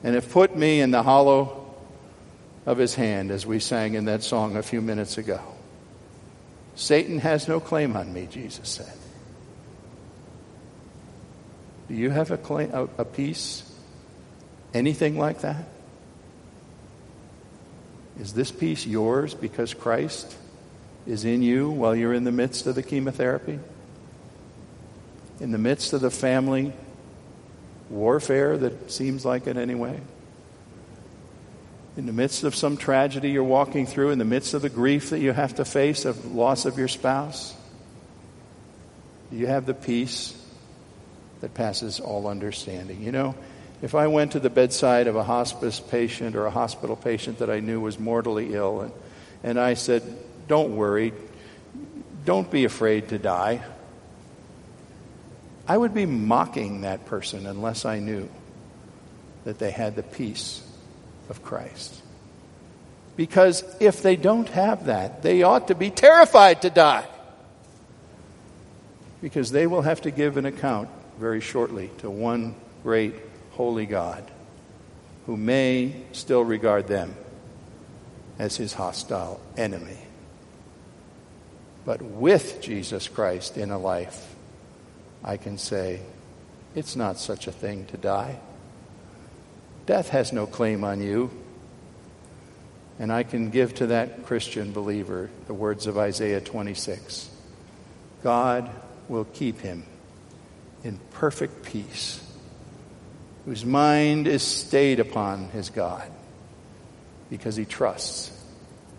and 0.03 0.17
have 0.17 0.29
put 0.29 0.57
me 0.57 0.81
in 0.81 0.91
the 0.91 1.05
hollow 1.05 1.77
of 2.67 2.79
his 2.79 2.97
hand, 2.97 3.31
as 3.31 3.47
we 3.47 3.61
sang 3.61 3.95
in 3.95 4.07
that 4.07 4.25
song 4.25 4.57
a 4.57 4.63
few 4.65 4.83
minutes 4.83 5.19
ago. 5.19 5.39
Satan 6.75 7.21
has 7.21 7.47
no 7.47 7.61
claim 7.61 7.95
on 7.97 8.13
me, 8.13 8.27
Jesus 8.29 8.69
said. 8.69 8.93
Do 11.87 11.95
you 11.95 12.11
have 12.11 12.33
a, 12.33 12.39
claim, 12.39 12.73
a, 12.75 12.89
a 12.99 13.05
peace? 13.05 13.63
Anything 14.75 15.17
like 15.17 15.43
that? 15.43 15.65
Is 18.21 18.33
this 18.33 18.51
peace 18.51 18.87
yours 18.87 19.35
because 19.35 19.75
Christ 19.75 20.37
is 21.07 21.25
in 21.25 21.43
you 21.43 21.71
while 21.71 21.95
you're 21.95 22.15
in 22.15 22.25
the 22.25 22.33
midst 22.33 22.67
of 22.67 22.75
the 22.75 22.83
chemotherapy? 22.83 23.59
In 25.41 25.51
the 25.51 25.59
midst 25.59 25.93
of 25.93 26.01
the 26.01 26.11
family 26.11 26.73
warfare 27.91 28.57
that 28.57 28.91
seems 28.91 29.25
like 29.25 29.47
it 29.47 29.57
anyway? 29.57 30.01
In 31.97 32.07
the 32.07 32.13
midst 32.13 32.45
of 32.45 32.55
some 32.55 32.77
tragedy 32.77 33.31
you're 33.31 33.45
walking 33.45 33.87
through, 33.87 34.11
in 34.11 34.19
the 34.19 34.25
midst 34.25 34.55
of 34.55 34.63
the 34.63 34.69
grief 34.69 35.11
that 35.11 35.21
you 35.21 35.33
have 35.33 35.57
to 35.57 35.65
face 35.65 36.05
of 36.05 36.35
loss 36.35 36.65
of 36.65 36.79
your 36.79 36.89
spouse? 36.89 37.55
Do 39.31 39.37
you 39.37 39.47
have 39.47 39.67
the 39.67 39.75
peace 39.75 40.37
that 41.41 41.55
passes 41.55 42.01
all 42.01 42.27
understanding? 42.27 43.03
You 43.03 43.13
know, 43.13 43.35
if 43.85 43.95
I 43.95 44.07
went 44.07 44.33
to 44.33 44.41
the 44.41 44.49
bedside 44.49 45.09
of 45.09 45.15
a 45.15 45.23
hospice 45.23 45.79
patient 45.79 46.37
or 46.37 46.47
a 46.47 46.51
hospital 46.51 46.97
patient 46.97 47.41
that 47.41 47.51
I 47.51 47.61
knew 47.61 47.81
was 47.81 47.99
mortally 47.99 48.55
ill, 48.55 48.81
and, 48.81 48.93
and 49.43 49.61
I 49.61 49.75
said, 49.75 50.03
Don't 50.49 50.75
worry, 50.75 51.13
don't 52.25 52.51
be 52.51 52.65
afraid 52.65 53.11
to 53.11 53.19
die, 53.19 53.63
I 55.69 55.77
would 55.77 55.93
be 55.93 56.07
mocking 56.07 56.81
that 56.81 57.05
person 57.05 57.47
unless 57.47 57.85
I 57.85 57.99
knew 57.99 58.31
that 59.45 59.59
they 59.59 59.71
had 59.71 59.97
the 59.97 60.03
peace 60.03 60.67
of 61.29 61.43
Christ. 61.43 62.01
Because 63.17 63.65
if 63.81 64.01
they 64.01 64.17
don't 64.17 64.49
have 64.49 64.87
that, 64.87 65.23
they 65.23 65.43
ought 65.43 65.69
to 65.69 65.75
be 65.75 65.91
terrified 65.91 66.63
to 66.63 66.71
die. 66.71 67.07
Because 69.21 69.51
they 69.51 69.67
will 69.67 69.83
have 69.83 70.01
to 70.01 70.11
give 70.11 70.39
an 70.39 70.47
account 70.47 70.89
very 71.19 71.43
shortly 71.43 71.91
to 71.99 72.09
one 72.09 72.55
great 72.83 73.15
holy 73.55 73.87
God 73.87 74.31
who 75.27 75.37
may 75.37 75.95
still 76.13 76.45
regard 76.45 76.87
them 76.87 77.15
as 78.39 78.57
his 78.57 78.75
hostile 78.75 79.41
enemy. 79.57 79.99
But 81.85 82.03
with 82.03 82.61
Jesus 82.61 83.09
Christ 83.09 83.57
in 83.57 83.71
a 83.71 83.79
life, 83.79 84.35
I 85.23 85.37
can 85.37 85.59
say, 85.59 86.01
it's 86.75 86.97
not 86.97 87.19
such 87.19 87.47
a 87.47 87.53
thing 87.53 87.87
to 87.87 87.97
die. 87.97 88.41
Death 89.87 90.09
has 90.11 90.33
no 90.33 90.47
claim 90.47 90.83
on 90.83 91.01
you. 91.01 91.31
And 92.99 93.13
I 93.13 93.23
can 93.23 93.51
give 93.51 93.75
to 93.77 93.89
that 93.89 94.25
Christian 94.25 94.73
believer 94.73 95.31
the 95.47 95.55
words 95.55 95.87
of 95.87 95.99
Isaiah 95.99 96.41
26 96.41 97.29
God 98.23 98.71
will 99.09 99.25
keep 99.25 99.61
him 99.61 99.85
in 100.83 100.99
perfect 101.11 101.65
peace 101.65 102.24
whose 103.45 103.65
mind 103.65 104.27
is 104.27 104.43
stayed 104.43 105.01
upon 105.01 105.49
his 105.51 105.71
God 105.71 106.11
because 107.31 107.57
he 107.57 107.65
trusts 107.65 108.31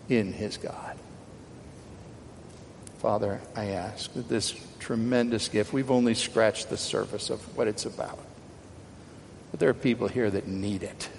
in 0.10 0.34
his 0.34 0.58
God. 0.58 0.97
Father, 2.99 3.39
I 3.55 3.65
ask 3.67 4.12
that 4.13 4.29
this 4.29 4.55
tremendous 4.79 5.47
gift, 5.47 5.73
we've 5.73 5.91
only 5.91 6.13
scratched 6.13 6.69
the 6.69 6.77
surface 6.77 7.29
of 7.29 7.58
what 7.58 7.67
it's 7.67 7.86
about. 7.86 8.19
But 9.51 9.60
there 9.60 9.69
are 9.69 9.73
people 9.73 10.08
here 10.08 10.29
that 10.29 10.47
need 10.47 10.84
it. 10.84 11.10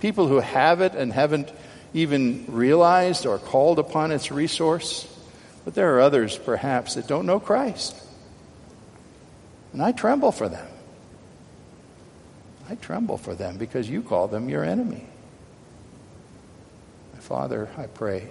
People 0.00 0.28
who 0.28 0.40
have 0.40 0.80
it 0.80 0.94
and 0.94 1.12
haven't 1.12 1.50
even 1.92 2.44
realized 2.48 3.26
or 3.26 3.38
called 3.38 3.78
upon 3.78 4.12
its 4.12 4.30
resource. 4.30 5.06
But 5.64 5.74
there 5.74 5.94
are 5.96 6.00
others, 6.00 6.38
perhaps, 6.38 6.94
that 6.94 7.06
don't 7.06 7.26
know 7.26 7.40
Christ. 7.40 7.96
And 9.72 9.82
I 9.82 9.92
tremble 9.92 10.32
for 10.32 10.48
them. 10.48 10.66
I 12.70 12.76
tremble 12.76 13.18
for 13.18 13.34
them 13.34 13.56
because 13.58 13.90
you 13.90 14.00
call 14.00 14.28
them 14.28 14.48
your 14.48 14.64
enemy. 14.64 15.04
My 17.12 17.18
Father, 17.18 17.68
I 17.76 17.86
pray 17.86 18.28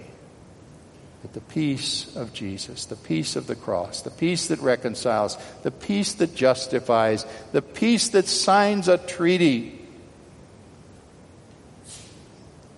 that 1.20 1.34
the 1.34 1.42
peace 1.42 2.16
of 2.16 2.32
Jesus, 2.32 2.86
the 2.86 2.96
peace 2.96 3.36
of 3.36 3.46
the 3.46 3.54
cross, 3.54 4.00
the 4.00 4.10
peace 4.10 4.46
that 4.46 4.60
reconciles, 4.60 5.36
the 5.62 5.70
peace 5.70 6.14
that 6.14 6.34
justifies, 6.34 7.26
the 7.52 7.60
peace 7.60 8.08
that 8.10 8.26
signs 8.26 8.88
a 8.88 8.96
treaty 8.96 9.78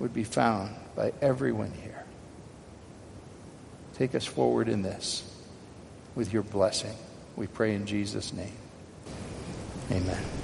would 0.00 0.12
be 0.12 0.24
found 0.24 0.74
by 0.96 1.12
everyone 1.22 1.70
here. 1.70 2.02
Take 3.94 4.16
us 4.16 4.26
forward 4.26 4.68
in 4.68 4.82
this 4.82 5.22
with 6.16 6.32
your 6.32 6.42
blessing. 6.42 6.96
We 7.36 7.46
pray 7.46 7.76
in 7.76 7.86
Jesus' 7.86 8.32
name. 8.32 8.56
Amen. 9.92 10.41